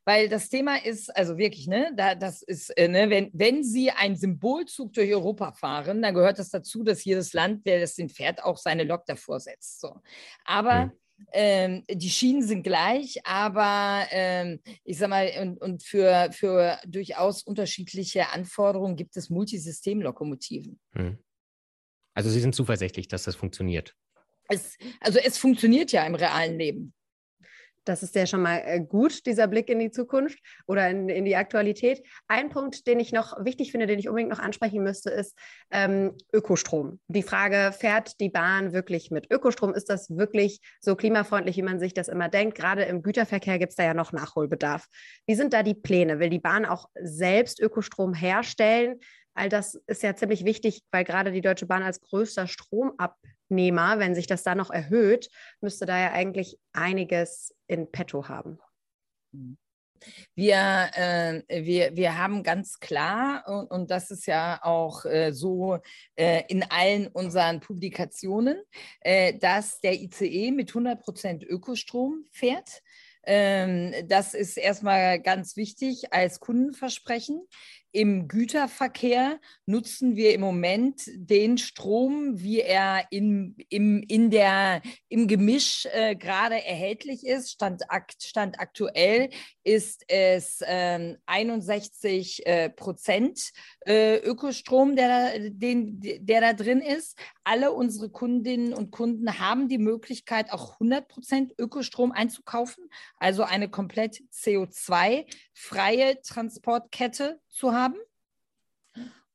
Weil 0.06 0.30
das 0.30 0.50
Thema 0.50 0.84
ist, 0.84 1.16
also 1.16 1.38
wirklich, 1.38 1.68
ne, 1.68 1.92
da, 1.96 2.16
das 2.16 2.42
ist, 2.42 2.70
äh, 2.78 2.88
ne, 2.88 3.10
wenn, 3.10 3.30
wenn 3.34 3.64
Sie 3.64 3.92
einen 3.92 4.16
Symbolzug 4.16 4.94
durch 4.94 5.14
Europa 5.14 5.52
fahren, 5.52 6.02
dann 6.02 6.14
gehört 6.14 6.40
das 6.40 6.50
dazu, 6.50 6.84
dass 6.84 7.04
jedes 7.04 7.34
Land, 7.34 7.62
wer 7.66 7.80
das 7.80 7.96
den 7.96 8.10
fährt, 8.10 8.44
auch 8.44 8.58
seine 8.58 8.84
Lok 8.84 9.06
davor 9.06 9.40
setzt. 9.40 9.82
So. 9.82 10.02
Aber 10.46 10.86
mhm. 10.86 10.92
Ähm, 11.32 11.84
die 11.90 12.10
Schienen 12.10 12.44
sind 12.44 12.64
gleich, 12.64 13.26
aber 13.26 14.06
ähm, 14.12 14.60
ich 14.84 14.98
sag 14.98 15.10
mal, 15.10 15.30
und, 15.42 15.62
und 15.62 15.84
für, 15.84 16.30
für 16.32 16.80
durchaus 16.86 17.44
unterschiedliche 17.44 18.30
Anforderungen 18.30 18.96
gibt 18.96 19.16
es 19.18 19.30
Multisystemlokomotiven. 19.30 20.80
Hm. 20.94 21.18
Also 22.14 22.30
Sie 22.30 22.40
sind 22.40 22.56
zuversichtlich, 22.56 23.08
dass 23.08 23.24
das 23.24 23.36
funktioniert. 23.36 23.96
Es, 24.48 24.78
also 25.02 25.20
es 25.20 25.38
funktioniert 25.38 25.92
ja 25.92 26.06
im 26.06 26.16
realen 26.16 26.58
Leben. 26.58 26.94
Das 27.86 28.04
ist 28.04 28.16
ja 28.16 28.26
schon 28.26 28.42
mal 28.42 28.62
äh, 28.66 28.82
gut, 28.82 29.26
dieser 29.26 29.48
Blick 29.48 29.70
in 29.70 29.80
die 29.80 29.92
Zukunft 29.92 30.40
oder 30.68 30.90
in, 30.90 31.08
in, 31.08 31.24
die 31.24 31.36
Aktualität. 31.36 32.04
Ein 32.28 32.50
Punkt, 32.50 32.88
den 32.88 33.00
ich 33.00 33.14
noch 33.14 33.44
wichtig 33.46 33.72
finde, 33.72 33.88
den 33.88 34.00
ich 34.00 34.10
unbedingt 34.10 34.32
noch 34.32 34.40
ansprechen 34.40 34.84
müsste, 34.84 35.12
ist 35.12 35.38
ähm, 35.72 36.18
Ökostrom. 36.34 37.00
Die 37.08 37.24
Frage, 37.24 37.72
fährt 37.78 38.20
die 38.20 38.30
Bahn 38.30 38.74
wirklich 38.74 39.12
mit 39.12 39.32
Ökostrom? 39.32 39.74
Ist 39.74 39.90
das 39.90 40.10
wirklich 40.10 40.60
so 40.82 40.96
klimafreundlich, 40.96 41.58
wie 41.58 41.62
man 41.62 41.80
sich 41.80 41.94
das 41.94 42.08
immer 42.08 42.28
denkt? 42.28 42.58
Gerade 42.58 42.84
im 42.84 43.04
Güterverkehr 43.04 43.60
gibt 43.60 43.72
es 43.72 43.76
da 43.76 43.84
ja 43.84 43.94
noch 43.94 44.12
Nachholbedarf. 44.12 44.88
Wie 45.28 45.36
sind 45.36 45.54
da 45.54 45.64
die 45.64 45.76
Pläne? 45.76 46.20
Will 46.20 46.30
die 46.30 46.40
Bahn 46.40 46.66
auch 46.66 46.90
selbst 47.00 47.62
Ökostrom 47.62 48.14
herstellen? 48.14 49.00
All 49.36 49.50
das 49.50 49.76
ist 49.88 50.02
ja 50.02 50.16
ziemlich 50.16 50.46
wichtig, 50.46 50.84
weil 50.92 51.04
gerade 51.04 51.32
die 51.32 51.42
Deutsche 51.42 51.66
Bahn 51.66 51.84
als 51.84 52.02
größter 52.02 52.48
Stromabnehmer, 52.48 54.00
wenn 54.00 54.16
sich 54.16 54.28
das 54.28 54.44
da 54.44 54.56
noch 54.56 54.72
erhöht, 54.72 55.30
müsste 55.60 55.86
da 55.86 56.00
ja 56.00 56.12
eigentlich 56.14 56.58
einiges 56.72 57.54
in 57.68 57.92
petto 57.92 58.30
haben. 58.30 58.60
Wir, 60.36 60.90
äh, 60.94 61.42
wir, 61.50 61.96
wir 61.96 62.18
haben 62.18 62.44
ganz 62.44 62.80
klar, 62.80 63.44
und, 63.48 63.72
und 63.72 63.92
das 63.92 64.12
ist 64.12 64.26
ja 64.26 64.60
auch 64.64 65.06
äh, 65.06 65.32
so 65.32 65.80
äh, 66.16 66.44
in 66.48 66.64
allen 66.64 67.08
unseren 67.08 67.60
Publikationen, 67.60 68.62
äh, 69.02 69.38
dass 69.38 69.80
der 69.82 69.94
ICE 69.94 70.52
mit 70.52 70.70
100 70.70 71.02
Prozent 71.02 71.44
Ökostrom 71.44 72.26
fährt. 72.32 72.82
Ähm, 73.26 73.94
das 74.08 74.34
ist 74.34 74.58
erstmal 74.58 75.20
ganz 75.20 75.56
wichtig 75.56 76.14
als 76.14 76.40
Kundenversprechen. 76.40 77.42
Im 77.96 78.28
Güterverkehr 78.28 79.40
nutzen 79.66 80.18
wir 80.18 80.34
im 80.34 80.42
Moment 80.42 81.04
den 81.16 81.58
Strom, 81.58 82.42
wie 82.42 82.60
er 82.60 83.06
in, 83.10 83.56
im, 83.70 84.04
in 84.10 84.30
der, 84.30 84.82
im 85.08 85.30
Gemisch 85.30 85.88
äh, 85.94 86.14
gerade 86.18 86.56
erhältlich 86.56 87.26
ist. 87.26 87.52
Stand, 87.52 87.84
Stand 88.22 88.60
aktuell 88.60 89.30
ist 89.64 90.04
es 90.10 90.60
äh, 90.60 91.16
61 91.26 92.46
äh, 92.46 92.70
Prozent 92.70 93.54
äh, 93.86 94.18
Ökostrom, 94.18 94.98
der 94.98 95.50
den, 95.50 96.02
der 96.02 96.42
da 96.42 96.52
drin 96.52 96.82
ist. 96.82 97.18
Alle 97.46 97.72
unsere 97.72 98.10
Kundinnen 98.10 98.74
und 98.74 98.92
Kunden 98.92 99.40
haben 99.40 99.70
die 99.70 99.78
Möglichkeit, 99.78 100.52
auch 100.52 100.74
100 100.74 101.08
Prozent 101.08 101.54
Ökostrom 101.58 102.12
einzukaufen, 102.12 102.90
also 103.20 103.44
eine 103.44 103.70
komplett 103.70 104.22
CO2-freie 104.34 106.22
Transportkette 106.24 107.40
zu 107.56 107.72
haben. 107.74 107.85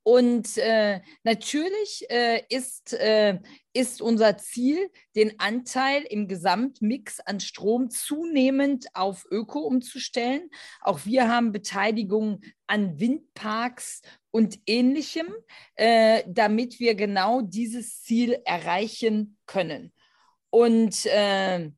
Und 0.02 0.56
äh, 0.56 1.02
natürlich 1.24 2.06
äh, 2.08 2.42
ist, 2.48 2.94
äh, 2.94 3.38
ist 3.74 4.00
unser 4.00 4.38
Ziel, 4.38 4.90
den 5.14 5.38
Anteil 5.38 6.02
im 6.02 6.26
Gesamtmix 6.26 7.20
an 7.20 7.38
Strom 7.38 7.90
zunehmend 7.90 8.86
auf 8.94 9.26
Öko 9.30 9.60
umzustellen. 9.60 10.50
Auch 10.80 11.04
wir 11.04 11.28
haben 11.28 11.52
Beteiligung 11.52 12.40
an 12.66 12.98
Windparks 12.98 14.00
und 14.30 14.58
ähnlichem, 14.66 15.28
äh, 15.74 16.24
damit 16.26 16.80
wir 16.80 16.94
genau 16.94 17.42
dieses 17.42 18.02
Ziel 18.02 18.38
erreichen 18.46 19.36
können. 19.44 19.92
Und 20.48 21.04
äh, 21.06 21.70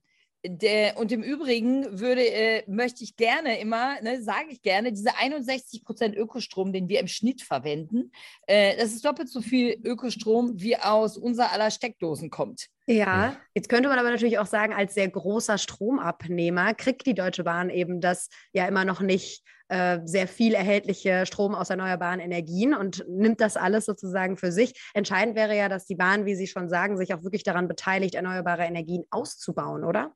der, 0.44 0.96
und 0.98 1.12
im 1.12 1.22
Übrigen 1.22 2.00
würde, 2.00 2.26
äh, 2.26 2.64
möchte 2.66 3.04
ich 3.04 3.16
gerne 3.16 3.60
immer, 3.60 4.00
ne, 4.02 4.22
sage 4.22 4.48
ich 4.50 4.62
gerne, 4.62 4.92
diese 4.92 5.16
61 5.16 5.84
Prozent 5.84 6.16
Ökostrom, 6.16 6.72
den 6.72 6.88
wir 6.88 7.00
im 7.00 7.06
Schnitt 7.06 7.42
verwenden, 7.42 8.10
äh, 8.46 8.76
das 8.76 8.92
ist 8.92 9.04
doppelt 9.04 9.28
so 9.28 9.40
viel 9.40 9.78
Ökostrom, 9.84 10.60
wie 10.60 10.76
aus 10.76 11.16
unser 11.16 11.52
aller 11.52 11.70
Steckdosen 11.70 12.30
kommt. 12.30 12.68
Ja, 12.86 13.36
jetzt 13.54 13.68
könnte 13.68 13.88
man 13.88 14.00
aber 14.00 14.10
natürlich 14.10 14.40
auch 14.40 14.46
sagen, 14.46 14.74
als 14.74 14.94
sehr 14.94 15.08
großer 15.08 15.58
Stromabnehmer 15.58 16.74
kriegt 16.74 17.06
die 17.06 17.14
Deutsche 17.14 17.44
Bahn 17.44 17.70
eben 17.70 18.00
das 18.00 18.28
ja 18.52 18.66
immer 18.66 18.84
noch 18.84 19.00
nicht 19.00 19.44
äh, 19.68 20.00
sehr 20.04 20.26
viel 20.26 20.54
erhältliche 20.54 21.24
Strom 21.24 21.54
aus 21.54 21.70
erneuerbaren 21.70 22.18
Energien 22.18 22.74
und 22.74 23.04
nimmt 23.08 23.40
das 23.40 23.56
alles 23.56 23.84
sozusagen 23.84 24.36
für 24.36 24.50
sich. 24.50 24.74
Entscheidend 24.94 25.36
wäre 25.36 25.56
ja, 25.56 25.68
dass 25.68 25.86
die 25.86 25.94
Bahn, 25.94 26.26
wie 26.26 26.34
Sie 26.34 26.48
schon 26.48 26.68
sagen, 26.68 26.96
sich 26.96 27.14
auch 27.14 27.22
wirklich 27.22 27.44
daran 27.44 27.68
beteiligt, 27.68 28.16
erneuerbare 28.16 28.64
Energien 28.64 29.04
auszubauen, 29.10 29.84
oder? 29.84 30.12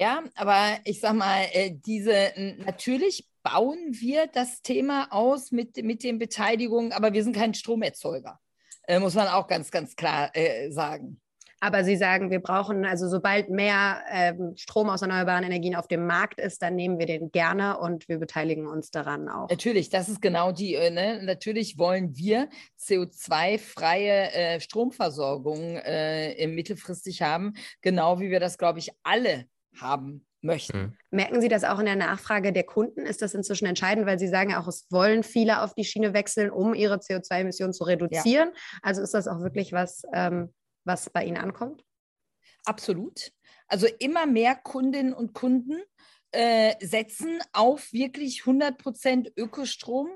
Ja, 0.00 0.22
aber 0.34 0.78
ich 0.84 0.98
sag 0.98 1.14
mal, 1.14 1.44
äh, 1.52 1.72
diese 1.74 2.32
natürlich 2.64 3.28
bauen 3.42 3.78
wir 3.90 4.28
das 4.28 4.62
Thema 4.62 5.08
aus 5.10 5.52
mit, 5.52 5.76
mit 5.84 6.02
den 6.02 6.18
Beteiligungen, 6.18 6.92
aber 6.92 7.12
wir 7.12 7.22
sind 7.22 7.36
kein 7.36 7.52
Stromerzeuger. 7.52 8.40
Äh, 8.88 8.98
muss 8.98 9.14
man 9.14 9.28
auch 9.28 9.46
ganz, 9.46 9.70
ganz 9.70 9.94
klar 9.96 10.30
äh, 10.32 10.70
sagen. 10.70 11.20
Aber 11.62 11.84
Sie 11.84 11.96
sagen, 11.96 12.30
wir 12.30 12.40
brauchen, 12.40 12.86
also 12.86 13.06
sobald 13.06 13.50
mehr 13.50 14.00
ähm, 14.10 14.54
Strom 14.56 14.88
aus 14.88 15.02
erneuerbaren 15.02 15.44
Energien 15.44 15.76
auf 15.76 15.86
dem 15.86 16.06
Markt 16.06 16.40
ist, 16.40 16.62
dann 16.62 16.74
nehmen 16.74 16.98
wir 16.98 17.04
den 17.04 17.30
gerne 17.30 17.78
und 17.78 18.08
wir 18.08 18.18
beteiligen 18.18 18.66
uns 18.66 18.90
daran 18.90 19.28
auch. 19.28 19.50
Natürlich, 19.50 19.90
das 19.90 20.08
ist 20.08 20.22
genau 20.22 20.52
die, 20.52 20.72
ne? 20.76 21.20
natürlich 21.22 21.76
wollen 21.76 22.16
wir 22.16 22.48
CO2-freie 22.80 24.32
äh, 24.32 24.60
Stromversorgung 24.60 25.76
äh, 25.76 26.46
mittelfristig 26.46 27.20
haben, 27.20 27.52
genau 27.82 28.18
wie 28.18 28.30
wir 28.30 28.40
das, 28.40 28.56
glaube 28.56 28.78
ich, 28.78 28.92
alle 29.02 29.44
haben 29.78 30.26
möchten. 30.42 30.78
Mhm. 30.78 30.96
Merken 31.10 31.40
Sie 31.40 31.48
das 31.48 31.64
auch 31.64 31.78
in 31.78 31.86
der 31.86 31.96
Nachfrage 31.96 32.52
der 32.52 32.64
Kunden? 32.64 33.06
Ist 33.06 33.22
das 33.22 33.34
inzwischen 33.34 33.66
entscheidend, 33.66 34.06
weil 34.06 34.18
Sie 34.18 34.28
sagen 34.28 34.50
ja 34.50 34.60
auch, 34.60 34.68
es 34.68 34.86
wollen 34.90 35.22
viele 35.22 35.62
auf 35.62 35.74
die 35.74 35.84
Schiene 35.84 36.14
wechseln, 36.14 36.50
um 36.50 36.74
ihre 36.74 36.96
CO2-Emissionen 36.96 37.72
zu 37.72 37.84
reduzieren. 37.84 38.50
Ja. 38.52 38.78
Also 38.82 39.02
ist 39.02 39.14
das 39.14 39.28
auch 39.28 39.40
wirklich 39.40 39.72
was, 39.72 40.02
ähm, 40.12 40.52
was 40.84 41.10
bei 41.10 41.24
Ihnen 41.24 41.36
ankommt? 41.36 41.84
Absolut. 42.64 43.32
Also 43.66 43.86
immer 43.98 44.26
mehr 44.26 44.54
Kundinnen 44.56 45.12
und 45.12 45.32
Kunden 45.32 45.80
äh, 46.32 46.74
setzen 46.84 47.40
auf 47.52 47.92
wirklich 47.92 48.40
100 48.40 48.78
Prozent 48.78 49.32
Ökostrom. 49.36 50.08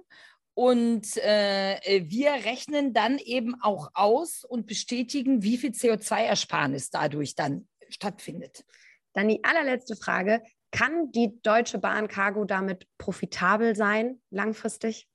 Und 0.56 1.16
äh, 1.16 2.04
wir 2.06 2.30
rechnen 2.32 2.92
dann 2.92 3.18
eben 3.18 3.60
auch 3.60 3.90
aus 3.94 4.44
und 4.44 4.66
bestätigen, 4.66 5.42
wie 5.42 5.58
viel 5.58 5.70
CO2-Ersparnis 5.70 6.90
dadurch 6.90 7.34
dann 7.34 7.66
stattfindet. 7.88 8.64
Dann 9.14 9.28
die 9.28 9.42
allerletzte 9.42 9.96
Frage. 9.96 10.42
Kann 10.70 11.12
die 11.12 11.40
Deutsche 11.42 11.78
Bahn 11.78 12.08
Cargo 12.08 12.44
damit 12.44 12.86
profitabel 12.98 13.74
sein, 13.76 14.20
langfristig? 14.30 15.08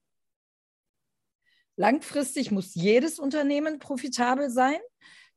Langfristig 1.75 2.51
muss 2.51 2.75
jedes 2.75 3.19
Unternehmen 3.19 3.79
profitabel 3.79 4.49
sein. 4.49 4.79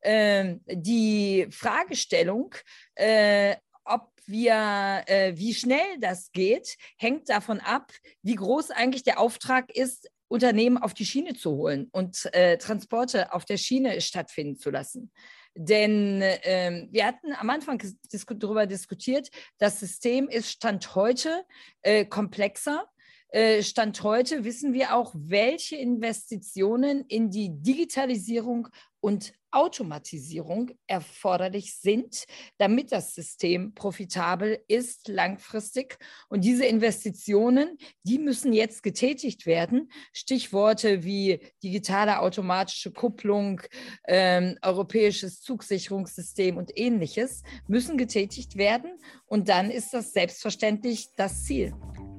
Ähm, 0.01 0.61
die 0.67 1.47
Fragestellung, 1.51 2.53
äh, 2.95 3.55
ob 3.85 4.11
wir, 4.25 5.03
äh, 5.07 5.33
wie 5.35 5.53
schnell 5.53 5.99
das 5.99 6.31
geht, 6.31 6.77
hängt 6.97 7.29
davon 7.29 7.59
ab, 7.59 7.91
wie 8.21 8.35
groß 8.35 8.71
eigentlich 8.71 9.03
der 9.03 9.19
Auftrag 9.19 9.73
ist, 9.75 10.09
Unternehmen 10.27 10.77
auf 10.77 10.93
die 10.93 11.05
Schiene 11.05 11.33
zu 11.33 11.51
holen 11.51 11.89
und 11.91 12.33
äh, 12.33 12.57
Transporte 12.57 13.33
auf 13.33 13.45
der 13.45 13.57
Schiene 13.57 14.01
stattfinden 14.01 14.57
zu 14.57 14.71
lassen. 14.71 15.11
Denn 15.55 16.21
ähm, 16.43 16.89
wir 16.91 17.05
hatten 17.05 17.33
am 17.33 17.49
Anfang 17.49 17.77
dis 17.77 18.25
darüber 18.25 18.65
diskutiert, 18.65 19.29
das 19.59 19.79
System 19.79 20.27
ist 20.27 20.49
Stand 20.49 20.95
heute 20.95 21.45
äh, 21.81 22.05
komplexer. 22.05 22.87
Äh, 23.33 23.63
Stand 23.63 24.03
heute 24.03 24.43
wissen 24.43 24.73
wir 24.73 24.95
auch, 24.95 25.11
welche 25.15 25.75
Investitionen 25.75 27.03
in 27.07 27.31
die 27.31 27.49
Digitalisierung 27.49 28.67
und 28.99 29.33
Automatisierung 29.49 30.69
erforderlich 30.85 31.75
sind, 31.75 32.25
damit 32.59 32.91
das 32.91 33.15
System 33.15 33.73
profitabel 33.73 34.63
ist 34.67 35.07
langfristig. 35.07 35.97
Und 36.29 36.43
diese 36.43 36.65
Investitionen, 36.65 37.79
die 38.03 38.19
müssen 38.19 38.53
jetzt 38.53 38.83
getätigt 38.83 39.47
werden. 39.47 39.91
Stichworte 40.11 41.03
wie 41.03 41.39
digitale 41.63 42.19
automatische 42.19 42.91
Kupplung, 42.91 43.61
ähm, 44.07 44.59
europäisches 44.61 45.41
Zugsicherungssystem 45.41 46.55
und 46.55 46.71
ähnliches 46.75 47.41
müssen 47.67 47.97
getätigt 47.97 48.57
werden. 48.57 48.91
Und 49.25 49.49
dann 49.49 49.71
ist 49.71 49.91
das 49.91 50.13
selbstverständlich 50.13 51.09
das 51.15 51.45
Ziel. 51.45 51.73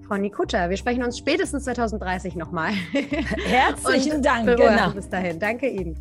Frau 0.06 0.16
Nikuta, 0.16 0.68
wir 0.68 0.76
sprechen 0.76 1.02
uns 1.02 1.18
spätestens 1.18 1.64
2030 1.64 2.36
nochmal. 2.36 2.72
Herzlichen 3.46 4.22
Dank. 4.22 4.46
Genau. 4.46 4.90
Bis 4.90 5.08
dahin. 5.08 5.38
Danke 5.38 5.68
Ihnen. 5.68 5.96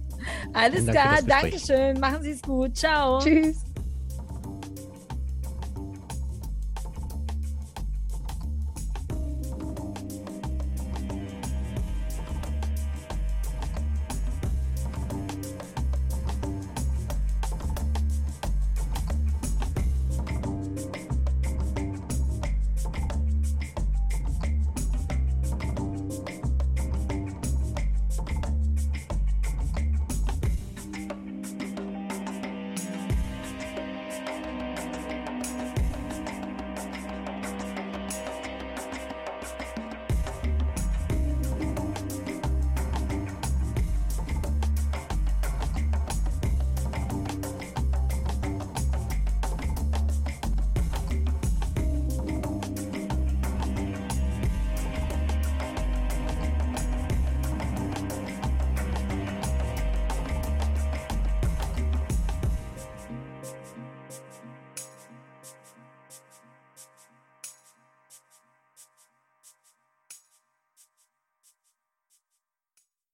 Alles 0.53 0.85
klar. 0.85 1.19
Dankeschön. 1.25 1.99
Machen 1.99 2.21
Sie 2.21 2.31
es 2.31 2.41
gut. 2.41 2.75
Ciao. 2.75 3.19
Tschüss. 3.19 3.72